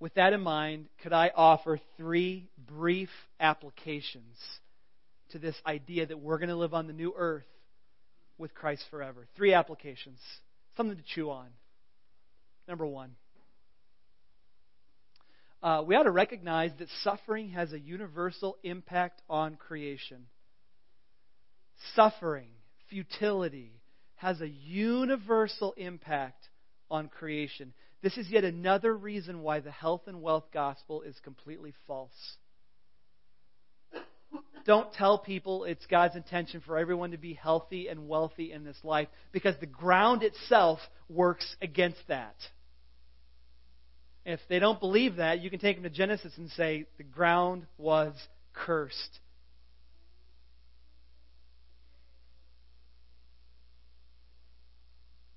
With 0.00 0.14
that 0.14 0.32
in 0.32 0.40
mind, 0.40 0.86
could 1.02 1.12
I 1.12 1.30
offer 1.34 1.78
three 1.98 2.48
brief 2.66 3.10
applications 3.38 4.36
to 5.30 5.38
this 5.38 5.54
idea 5.66 6.06
that 6.06 6.18
we're 6.18 6.38
going 6.38 6.48
to 6.48 6.56
live 6.56 6.74
on 6.74 6.86
the 6.86 6.92
new 6.94 7.12
earth 7.16 7.44
with 8.38 8.54
Christ 8.54 8.84
forever? 8.90 9.26
Three 9.36 9.52
applications, 9.52 10.18
something 10.76 10.96
to 10.96 11.04
chew 11.14 11.30
on. 11.30 11.48
Number 12.66 12.86
one, 12.86 13.10
uh, 15.62 15.82
we 15.86 15.94
ought 15.94 16.04
to 16.04 16.10
recognize 16.10 16.70
that 16.78 16.88
suffering 17.02 17.50
has 17.50 17.72
a 17.72 17.78
universal 17.78 18.56
impact 18.62 19.20
on 19.28 19.56
creation. 19.56 20.26
Suffering, 21.94 22.48
futility, 22.88 23.80
has 24.16 24.40
a 24.40 24.48
universal 24.48 25.74
impact 25.76 26.48
on 26.90 27.08
creation. 27.08 27.72
This 28.02 28.16
is 28.16 28.28
yet 28.30 28.44
another 28.44 28.96
reason 28.96 29.42
why 29.42 29.60
the 29.60 29.70
health 29.70 30.02
and 30.06 30.22
wealth 30.22 30.46
gospel 30.52 31.02
is 31.02 31.16
completely 31.22 31.74
false. 31.86 32.36
Don't 34.66 34.92
tell 34.92 35.18
people 35.18 35.64
it's 35.64 35.84
God's 35.86 36.16
intention 36.16 36.62
for 36.64 36.78
everyone 36.78 37.12
to 37.12 37.18
be 37.18 37.34
healthy 37.34 37.88
and 37.88 38.08
wealthy 38.08 38.52
in 38.52 38.64
this 38.64 38.78
life 38.82 39.08
because 39.32 39.54
the 39.60 39.66
ground 39.66 40.22
itself 40.22 40.78
works 41.08 41.56
against 41.62 42.00
that. 42.08 42.36
If 44.24 44.40
they 44.48 44.58
don't 44.58 44.80
believe 44.80 45.16
that, 45.16 45.40
you 45.40 45.50
can 45.50 45.58
take 45.58 45.76
them 45.76 45.84
to 45.84 45.90
Genesis 45.90 46.32
and 46.36 46.50
say, 46.50 46.86
the 46.98 47.04
ground 47.04 47.66
was 47.78 48.14
cursed. 48.52 49.20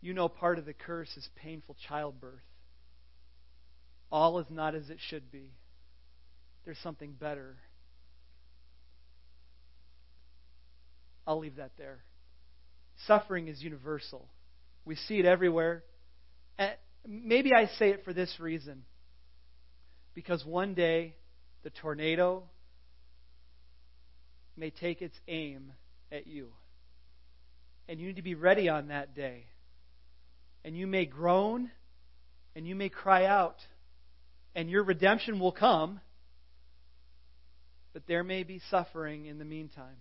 You 0.02 0.14
know, 0.14 0.28
part 0.28 0.60
of 0.60 0.66
the 0.66 0.74
curse 0.74 1.16
is 1.16 1.30
painful 1.36 1.78
childbirth. 1.88 2.42
All 4.12 4.38
is 4.40 4.48
not 4.50 4.76
as 4.76 4.90
it 4.90 4.98
should 5.10 5.32
be. 5.32 5.52
There's 6.66 6.78
something 6.84 7.14
better. 7.14 7.56
I'll 11.26 11.40
leave 11.40 11.56
that 11.56 11.72
there. 11.78 12.00
Suffering 13.08 13.48
is 13.48 13.62
universal. 13.62 14.28
We 14.84 14.96
see 14.96 15.20
it 15.20 15.26
everywhere. 15.26 15.84
Maybe 17.06 17.52
I 17.54 17.66
say 17.78 17.90
it 17.90 18.06
for 18.06 18.14
this 18.14 18.34
reason. 18.40 18.84
Because 20.14 20.46
one 20.46 20.74
day 20.74 21.16
the 21.64 21.70
tornado 21.70 22.44
may 24.56 24.70
take 24.70 25.02
its 25.02 25.16
aim 25.28 25.74
at 26.12 26.28
you. 26.28 26.50
And 27.90 28.00
you 28.00 28.08
need 28.08 28.18
to 28.18 28.22
be 28.22 28.36
ready 28.36 28.70
on 28.70 28.88
that 28.88 29.16
day. 29.16 29.46
And 30.64 30.78
you 30.78 30.88
may 30.88 31.06
groan 31.06 31.72
and 32.56 32.68
you 32.68 32.76
may 32.76 32.90
cry 32.90 33.26
out. 33.26 33.58
And 34.56 34.70
your 34.70 34.84
redemption 34.84 35.40
will 35.40 35.52
come. 35.52 36.00
But 37.92 38.04
there 38.08 38.24
may 38.24 38.44
be 38.44 38.62
suffering 38.70 39.26
in 39.26 39.40
the 39.40 39.46
meantime. 39.46 39.98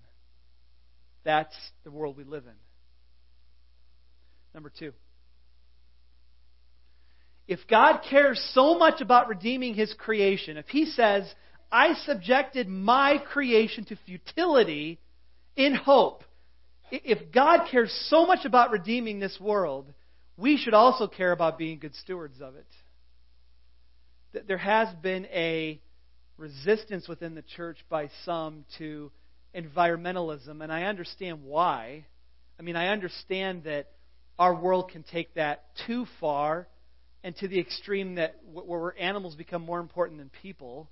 That's 1.25 1.55
the 1.85 1.91
world 1.91 2.17
we 2.17 2.25
live 2.25 2.45
in. 2.45 2.53
Number 4.55 4.71
two. 4.77 4.93
If 7.49 7.61
God 7.69 8.01
cares 8.09 8.41
so 8.55 8.79
much 8.79 9.01
about 9.01 9.29
redeeming 9.29 9.75
His 9.75 9.93
creation, 9.95 10.57
if 10.57 10.69
He 10.69 10.87
says, 10.87 11.33
I 11.71 11.95
subjected 12.05 12.69
my 12.69 13.19
creation 13.19 13.85
to 13.87 13.97
futility 14.07 15.01
in 15.57 15.75
hope, 15.75 16.25
if 16.91 17.33
God 17.33 17.69
cares 17.71 17.93
so 18.11 18.27
much 18.27 18.45
about 18.45 18.71
redeeming 18.71 19.19
this 19.19 19.39
world, 19.41 19.93
we 20.37 20.57
should 20.57 20.75
also 20.75 21.07
care 21.07 21.33
about 21.33 21.59
being 21.59 21.79
good 21.79 21.95
stewards 21.95 22.41
of 22.41 22.55
it. 22.57 22.67
There 24.47 24.59
has 24.59 24.89
been 25.03 25.27
a 25.27 25.81
resistance 26.37 27.09
within 27.09 27.35
the 27.35 27.43
church 27.43 27.79
by 27.89 28.11
some 28.25 28.65
to 28.79 29.11
environmentalism, 29.55 30.63
and 30.63 30.73
I 30.73 30.85
understand 30.85 31.45
why. 31.45 32.07
I 32.59 32.63
mean, 32.63 32.77
I 32.77 32.89
understand 32.89 33.65
that 33.65 33.91
our 34.39 34.55
world 34.55 34.91
can 34.91 35.03
take 35.03 35.35
that 35.35 35.65
too 35.87 36.07
far 36.21 36.67
and 37.25 37.37
to 37.37 37.49
the 37.49 37.59
extreme 37.59 38.17
that 38.17 38.37
where 38.53 38.99
animals 38.99 39.35
become 39.35 39.63
more 39.63 39.81
important 39.81 40.19
than 40.19 40.31
people. 40.43 40.89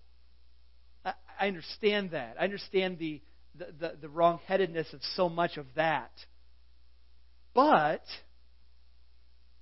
I, 1.05 1.49
understand 1.49 2.11
that. 2.11 2.37
I 2.38 2.45
understand 2.45 2.99
the 2.99 3.23
the, 3.59 3.66
the, 3.79 3.97
the 4.03 4.09
wrong-headedness 4.09 4.93
of 4.93 5.01
so 5.16 5.29
much 5.29 5.57
of 5.57 5.66
that. 5.75 6.12
But 7.55 8.03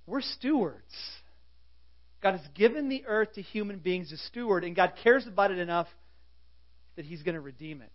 we're 0.05 0.21
stewards. 0.21 0.93
God 2.21 2.33
has 2.33 2.47
given 2.53 2.89
the 2.89 3.05
earth 3.07 3.33
to 3.33 3.41
human 3.41 3.79
beings 3.79 4.09
to 4.09 4.17
steward, 4.17 4.63
and 4.63 4.75
God 4.75 4.93
cares 5.03 5.25
about 5.25 5.51
it 5.51 5.57
enough 5.57 5.87
that 6.97 7.05
He's 7.05 7.23
going 7.23 7.35
to 7.35 7.41
redeem 7.41 7.81
it. 7.81 7.91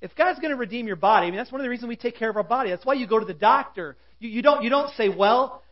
If 0.00 0.14
God's 0.14 0.38
going 0.38 0.50
to 0.50 0.56
redeem 0.56 0.86
your 0.86 0.96
body, 0.96 1.26
I 1.26 1.30
mean, 1.30 1.38
that's 1.38 1.50
one 1.50 1.60
of 1.60 1.64
the 1.64 1.70
reasons 1.70 1.88
we 1.88 1.96
take 1.96 2.16
care 2.16 2.30
of 2.30 2.36
our 2.36 2.42
body. 2.42 2.70
That's 2.70 2.84
why 2.84 2.94
you 2.94 3.06
go 3.06 3.18
to 3.18 3.24
the 3.24 3.34
doctor. 3.34 3.96
You, 4.18 4.28
you, 4.28 4.42
don't, 4.42 4.62
you 4.62 4.70
don't 4.70 4.90
say, 4.94 5.08
well, 5.08 5.62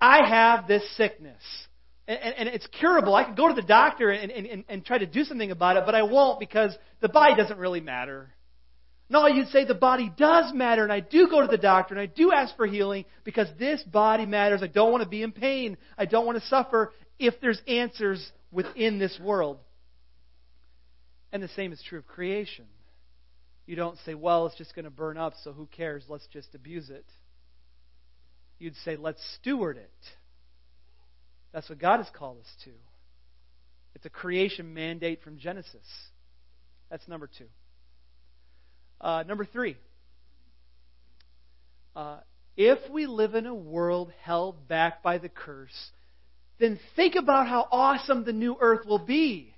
I 0.00 0.28
have 0.28 0.66
this 0.66 0.82
sickness. 0.96 1.42
And, 2.08 2.34
and, 2.34 2.48
it's 2.48 2.66
curable. 2.66 3.14
I 3.14 3.22
can 3.22 3.36
go 3.36 3.46
to 3.46 3.54
the 3.54 3.62
doctor 3.62 4.10
and, 4.10 4.32
and, 4.32 4.64
and 4.68 4.84
try 4.84 4.98
to 4.98 5.06
do 5.06 5.22
something 5.22 5.52
about 5.52 5.76
it, 5.76 5.84
but 5.86 5.94
I 5.94 6.02
won't 6.02 6.40
because 6.40 6.76
the 7.00 7.08
body 7.08 7.36
doesn't 7.36 7.58
really 7.58 7.80
matter. 7.80 8.30
No, 9.08 9.26
you'd 9.26 9.48
say 9.48 9.64
the 9.64 9.74
body 9.74 10.10
does 10.16 10.52
matter, 10.54 10.82
and 10.82 10.92
I 10.92 11.00
do 11.00 11.28
go 11.28 11.40
to 11.40 11.46
the 11.46 11.58
doctor, 11.58 11.94
and 11.94 12.00
I 12.00 12.06
do 12.06 12.32
ask 12.32 12.56
for 12.56 12.66
healing 12.66 13.04
because 13.24 13.48
this 13.58 13.82
body 13.82 14.24
matters. 14.24 14.62
I 14.62 14.68
don't 14.68 14.90
want 14.92 15.02
to 15.02 15.08
be 15.08 15.22
in 15.22 15.32
pain. 15.32 15.76
I 15.98 16.06
don't 16.06 16.26
want 16.26 16.40
to 16.40 16.46
suffer 16.46 16.92
if 17.18 17.34
there's 17.40 17.60
answers 17.68 18.24
within 18.52 18.98
this 18.98 19.18
world. 19.20 19.58
And 21.32 21.42
the 21.42 21.48
same 21.48 21.72
is 21.72 21.82
true 21.88 21.98
of 21.98 22.06
creation. 22.06 22.66
You 23.66 23.76
don't 23.76 23.98
say, 24.04 24.14
well, 24.14 24.46
it's 24.46 24.56
just 24.56 24.74
going 24.74 24.84
to 24.84 24.90
burn 24.90 25.16
up, 25.16 25.34
so 25.42 25.52
who 25.52 25.66
cares? 25.66 26.04
Let's 26.08 26.26
just 26.32 26.54
abuse 26.54 26.90
it. 26.90 27.04
You'd 28.60 28.76
say, 28.84 28.96
let's 28.96 29.20
steward 29.40 29.78
it. 29.78 29.90
That's 31.52 31.68
what 31.68 31.80
God 31.80 31.96
has 31.96 32.08
called 32.14 32.38
us 32.38 32.52
to. 32.64 32.70
It's 33.96 34.06
a 34.06 34.10
creation 34.10 34.72
mandate 34.72 35.22
from 35.22 35.38
Genesis. 35.38 35.74
That's 36.90 37.06
number 37.08 37.28
two. 37.38 37.46
Uh, 39.00 39.24
number 39.26 39.46
three, 39.46 39.76
uh, 41.96 42.18
if 42.56 42.78
we 42.90 43.06
live 43.06 43.34
in 43.34 43.46
a 43.46 43.54
world 43.54 44.12
held 44.22 44.68
back 44.68 45.02
by 45.02 45.16
the 45.16 45.30
curse, 45.30 45.90
then 46.58 46.78
think 46.94 47.14
about 47.14 47.48
how 47.48 47.66
awesome 47.72 48.24
the 48.24 48.32
new 48.32 48.56
earth 48.60 48.86
will 48.86 48.98
be. 48.98 49.54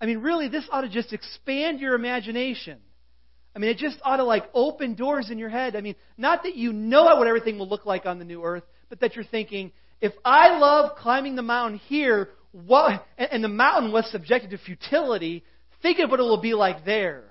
I 0.00 0.06
mean, 0.06 0.18
really, 0.18 0.48
this 0.48 0.64
ought 0.72 0.80
to 0.80 0.88
just 0.88 1.12
expand 1.12 1.80
your 1.80 1.94
imagination. 1.94 2.78
I 3.54 3.58
mean, 3.58 3.70
it 3.70 3.78
just 3.78 3.98
ought 4.02 4.16
to 4.16 4.24
like 4.24 4.44
open 4.54 4.94
doors 4.94 5.30
in 5.30 5.38
your 5.38 5.50
head. 5.50 5.76
I 5.76 5.80
mean, 5.80 5.94
not 6.16 6.44
that 6.44 6.56
you 6.56 6.72
know 6.72 7.04
what 7.16 7.26
everything 7.26 7.58
will 7.58 7.68
look 7.68 7.84
like 7.84 8.06
on 8.06 8.18
the 8.18 8.24
new 8.24 8.42
earth, 8.42 8.64
but 8.88 9.00
that 9.00 9.14
you're 9.14 9.24
thinking, 9.24 9.72
if 10.00 10.12
I 10.24 10.58
love 10.58 10.96
climbing 10.96 11.36
the 11.36 11.42
mountain 11.42 11.78
here, 11.86 12.30
what, 12.52 13.06
and 13.18 13.44
the 13.44 13.48
mountain 13.48 13.92
was 13.92 14.10
subjected 14.10 14.50
to 14.50 14.58
futility, 14.58 15.44
think 15.82 15.98
of 15.98 16.10
what 16.10 16.20
it 16.20 16.24
will 16.24 16.40
be 16.40 16.54
like 16.54 16.84
there. 16.84 17.24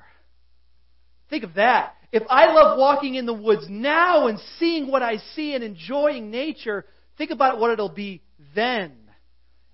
Think 1.30 1.44
of 1.44 1.56
that. 1.56 1.96
If 2.12 2.24
I 2.30 2.52
love 2.54 2.78
walking 2.78 3.16
in 3.16 3.26
the 3.26 3.34
woods 3.34 3.66
now 3.70 4.28
and 4.28 4.38
seeing 4.60 4.92
what 4.92 5.02
I 5.02 5.18
see 5.36 5.54
and 5.54 5.64
enjoying 5.64 6.30
nature, 6.30 6.86
think 7.18 7.32
about 7.32 7.60
what 7.60 7.72
it'll 7.72 7.90
be 7.90 8.22
then. 8.54 8.94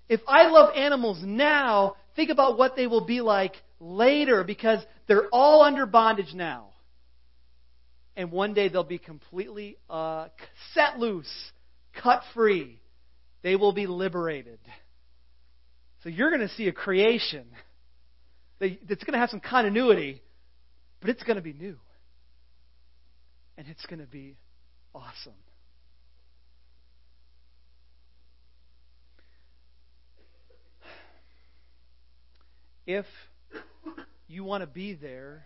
If 0.08 0.20
I 0.26 0.48
love 0.48 0.74
animals 0.76 1.18
now, 1.22 1.96
think 2.16 2.30
about 2.30 2.56
what 2.56 2.76
they 2.76 2.86
will 2.86 3.04
be 3.04 3.20
like 3.20 3.54
later 3.80 4.44
because 4.44 4.80
they're 5.06 5.28
all 5.32 5.62
under 5.62 5.86
bondage 5.86 6.34
now. 6.34 6.68
And 8.16 8.32
one 8.32 8.54
day 8.54 8.68
they'll 8.68 8.82
be 8.82 8.98
completely 8.98 9.76
uh, 9.88 10.28
set 10.74 10.98
loose, 10.98 11.32
cut 12.02 12.22
free. 12.34 12.80
They 13.42 13.54
will 13.54 13.72
be 13.72 13.86
liberated. 13.86 14.58
So 16.02 16.08
you're 16.08 16.30
going 16.30 16.46
to 16.46 16.54
see 16.54 16.66
a 16.68 16.72
creation 16.72 17.46
that's 18.58 19.04
going 19.04 19.12
to 19.12 19.18
have 19.18 19.30
some 19.30 19.40
continuity 19.40 20.22
but 21.00 21.10
it's 21.10 21.22
going 21.22 21.36
to 21.36 21.42
be 21.42 21.52
new. 21.52 21.76
And 23.56 23.66
it's 23.68 23.84
going 23.86 24.00
to 24.00 24.06
be 24.06 24.36
awesome. 24.94 25.32
If 32.86 33.04
you 34.28 34.44
want 34.44 34.62
to 34.62 34.66
be 34.66 34.94
there, 34.94 35.44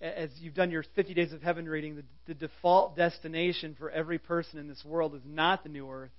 as 0.00 0.30
you've 0.38 0.54
done 0.54 0.70
your 0.70 0.84
50 0.94 1.14
Days 1.14 1.32
of 1.32 1.42
Heaven 1.42 1.68
reading, 1.68 1.96
the, 1.96 2.04
the 2.26 2.34
default 2.34 2.96
destination 2.96 3.76
for 3.78 3.90
every 3.90 4.18
person 4.18 4.58
in 4.58 4.68
this 4.68 4.82
world 4.84 5.14
is 5.14 5.22
not 5.26 5.62
the 5.62 5.68
new 5.68 5.90
earth, 5.90 6.12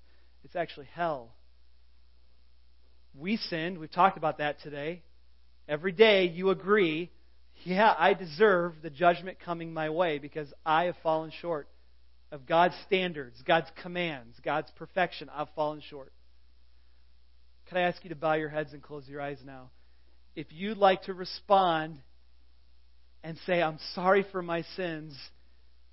it's 0.43 0.56
actually 0.56 0.88
hell. 0.93 1.34
We 3.17 3.38
sinned. 3.38 3.80
We've 3.80 3.91
talked 3.91 4.17
about 4.17 4.38
that 4.38 4.62
today. 4.62 5.02
Every 5.67 5.91
day 5.91 6.25
you 6.25 6.49
agree 6.52 7.12
yeah, 7.63 7.93
I 7.97 8.13
deserve 8.13 8.75
the 8.82 8.89
judgment 8.89 9.39
coming 9.39 9.73
my 9.73 9.89
way 9.89 10.17
because 10.17 10.54
I 10.65 10.86
have 10.86 10.95
fallen 11.04 11.32
short 11.41 11.67
of 12.32 12.45
God's 12.45 12.75
standards, 12.86 13.41
God's 13.45 13.67
commands, 13.82 14.38
God's 14.43 14.71
perfection. 14.78 15.30
I've 15.34 15.49
fallen 15.56 15.82
short. 15.89 16.13
Can 17.67 17.78
I 17.78 17.82
ask 17.82 18.04
you 18.04 18.10
to 18.10 18.15
bow 18.15 18.34
your 18.34 18.49
heads 18.49 18.73
and 18.73 18.82
close 18.82 19.08
your 19.08 19.21
eyes 19.21 19.39
now? 19.45 19.69
If 20.39 20.54
you'd 20.54 20.78
like 20.78 21.04
to 21.04 21.13
respond 21.13 21.97
and 23.25 23.38
say, 23.45 23.62
I'm 23.62 23.78
sorry 23.93 24.25
for 24.32 24.41
my 24.41 24.62
sins, 24.78 25.13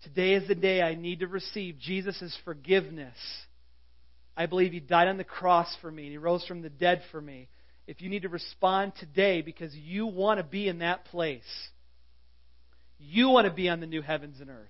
today 0.05 0.35
is 0.35 0.47
the 0.47 0.55
day 0.55 0.81
I 0.83 0.95
need 0.95 1.19
to 1.19 1.27
receive 1.27 1.81
Jesus' 1.81 2.39
forgiveness. 2.45 3.17
I 4.37 4.47
believe 4.47 4.71
He 4.71 4.79
died 4.79 5.09
on 5.09 5.17
the 5.17 5.25
cross 5.25 5.67
for 5.81 5.91
me 5.91 6.05
and 6.05 6.13
He 6.13 6.19
rose 6.19 6.47
from 6.47 6.63
the 6.63 6.71
dead 6.71 7.03
for 7.11 7.21
me 7.21 7.49
if 7.89 8.01
you 8.01 8.09
need 8.09 8.23
to 8.23 8.29
respond 8.29 8.93
today 9.01 9.43
because 9.43 9.75
you 9.75 10.07
want 10.07 10.39
to 10.39 10.45
be 10.45 10.69
in 10.69 10.79
that 10.79 11.07
place, 11.07 11.43
you 13.01 13.31
want 13.31 13.49
to 13.49 13.53
be 13.53 13.69
on 13.69 13.81
the 13.81 13.87
new 13.87 14.01
heavens 14.01 14.41
and 14.41 14.49
earth, 14.49 14.69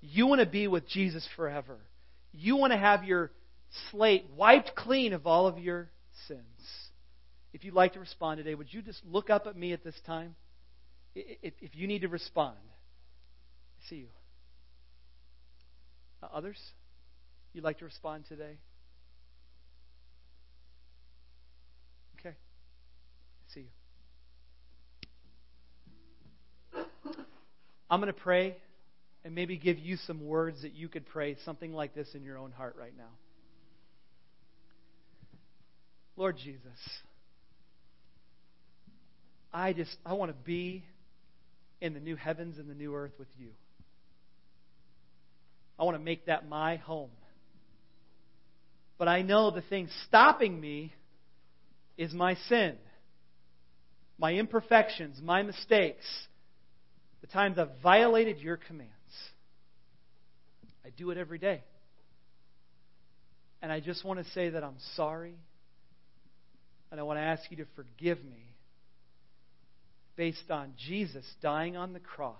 you 0.00 0.26
want 0.26 0.40
to 0.40 0.46
be 0.46 0.66
with 0.66 0.88
Jesus 0.88 1.28
forever, 1.36 1.78
you 2.32 2.56
want 2.56 2.72
to 2.72 2.76
have 2.76 3.04
your 3.04 3.30
slate 3.92 4.26
wiped 4.36 4.74
clean 4.74 5.12
of 5.12 5.28
all 5.28 5.46
of 5.46 5.60
your 5.60 5.90
sins. 6.26 6.42
If 7.56 7.64
you'd 7.64 7.72
like 7.72 7.94
to 7.94 8.00
respond 8.00 8.36
today, 8.36 8.54
would 8.54 8.70
you 8.70 8.82
just 8.82 9.00
look 9.06 9.30
up 9.30 9.46
at 9.46 9.56
me 9.56 9.72
at 9.72 9.82
this 9.82 9.94
time? 10.04 10.34
If 11.14 11.74
you 11.74 11.86
need 11.86 12.02
to 12.02 12.08
respond, 12.08 12.58
I 12.68 13.88
see 13.88 13.96
you. 13.96 14.08
Uh, 16.22 16.26
others, 16.34 16.58
you'd 17.54 17.64
like 17.64 17.78
to 17.78 17.86
respond 17.86 18.26
today? 18.28 18.58
Okay. 22.20 22.34
I 22.34 23.54
see 23.54 23.68
you. 26.74 26.84
I'm 27.88 28.02
going 28.02 28.12
to 28.12 28.20
pray 28.20 28.58
and 29.24 29.34
maybe 29.34 29.56
give 29.56 29.78
you 29.78 29.96
some 30.06 30.26
words 30.26 30.60
that 30.60 30.74
you 30.74 30.90
could 30.90 31.06
pray 31.06 31.38
something 31.46 31.72
like 31.72 31.94
this 31.94 32.08
in 32.14 32.22
your 32.22 32.36
own 32.36 32.52
heart 32.52 32.76
right 32.78 32.92
now. 32.94 33.12
Lord 36.18 36.36
Jesus, 36.36 36.78
I 39.56 39.72
just 39.72 39.96
I 40.04 40.12
want 40.12 40.30
to 40.30 40.36
be 40.44 40.84
in 41.80 41.94
the 41.94 42.00
new 42.00 42.14
heavens 42.14 42.58
and 42.58 42.68
the 42.68 42.74
new 42.74 42.94
earth 42.94 43.14
with 43.18 43.28
you. 43.38 43.52
I 45.78 45.84
want 45.84 45.96
to 45.96 46.02
make 46.02 46.26
that 46.26 46.46
my 46.46 46.76
home. 46.76 47.10
But 48.98 49.08
I 49.08 49.22
know 49.22 49.50
the 49.50 49.62
thing 49.62 49.88
stopping 50.06 50.60
me 50.60 50.92
is 51.96 52.12
my 52.12 52.34
sin 52.48 52.76
my 54.18 54.32
imperfections, 54.32 55.20
my 55.22 55.42
mistakes, 55.42 56.06
the 57.20 57.26
times 57.26 57.58
I've 57.58 57.82
violated 57.82 58.38
your 58.38 58.56
commands. 58.56 58.92
I 60.84 60.90
do 60.90 61.10
it 61.10 61.18
every 61.18 61.38
day. 61.38 61.62
And 63.60 63.70
I 63.70 63.80
just 63.80 64.04
want 64.04 64.24
to 64.24 64.30
say 64.32 64.50
that 64.50 64.64
I'm 64.64 64.78
sorry. 64.94 65.34
And 66.90 66.98
I 66.98 67.02
want 67.02 67.18
to 67.18 67.22
ask 67.22 67.42
you 67.50 67.58
to 67.58 67.66
forgive 67.74 68.24
me 68.24 68.55
based 70.16 70.50
on 70.50 70.72
Jesus 70.76 71.24
dying 71.42 71.76
on 71.76 71.92
the 71.92 72.00
cross 72.00 72.36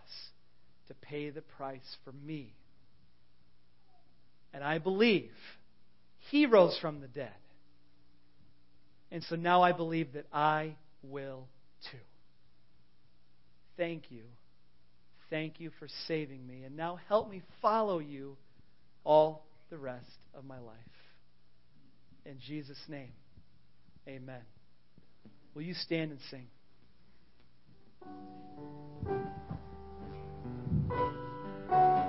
to 0.89 0.95
pay 0.95 1.31
the 1.31 1.43
price 1.43 1.97
for 2.05 2.13
me. 2.13 2.55
And 4.53 4.65
I 4.65 4.79
believe 4.79 5.33
he 6.31 6.47
rose 6.47 6.79
from 6.81 7.01
the 7.01 7.09
dead. 7.09 7.35
And 9.11 9.23
so 9.25 9.37
now 9.37 9.63
I 9.63 9.73
believe 9.73 10.15
that 10.15 10.27
I 10.33 10.77
will 11.03 11.47
too. 11.91 11.99
Thank 13.77 14.11
you. 14.11 14.23
Thank 15.29 15.61
you 15.61 15.71
for 15.79 15.89
saving 16.07 16.47
me. 16.47 16.63
And 16.65 16.77
now 16.77 16.99
help 17.09 17.31
me 17.31 17.43
follow 17.61 17.99
you 17.99 18.37
all 19.05 19.45
the 19.71 19.77
rest 19.77 20.19
of 20.35 20.45
my 20.45 20.59
life. 20.59 20.77
In 22.25 22.39
Jesus' 22.45 22.81
name, 22.89 23.13
amen. 24.09 24.41
Will 25.55 25.63
you 25.63 25.75
stand 25.75 26.11
and 26.11 26.21
sing? 26.31 26.47
Moon 28.07 29.19
and 31.71 32.06